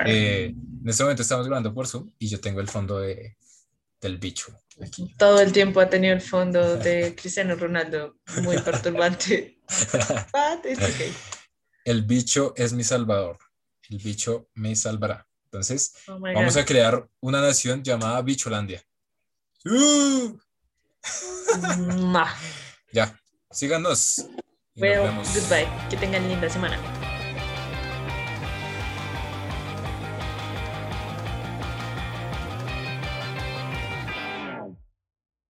[0.05, 3.37] Eh, en este momento estamos grabando por Zoom y yo tengo el fondo de,
[3.99, 4.55] del bicho.
[4.81, 5.15] Aquí.
[5.17, 9.59] Todo el tiempo ha tenido el fondo de Cristiano Ronaldo, muy perturbante.
[11.85, 13.37] El bicho es mi salvador.
[13.89, 15.25] El bicho me salvará.
[15.45, 18.83] Entonces, oh vamos a crear una nación llamada Bicholandia.
[22.91, 23.19] Ya,
[23.51, 24.25] síganos.
[24.75, 25.67] Bueno, goodbye.
[25.89, 26.77] Que tengan linda semana.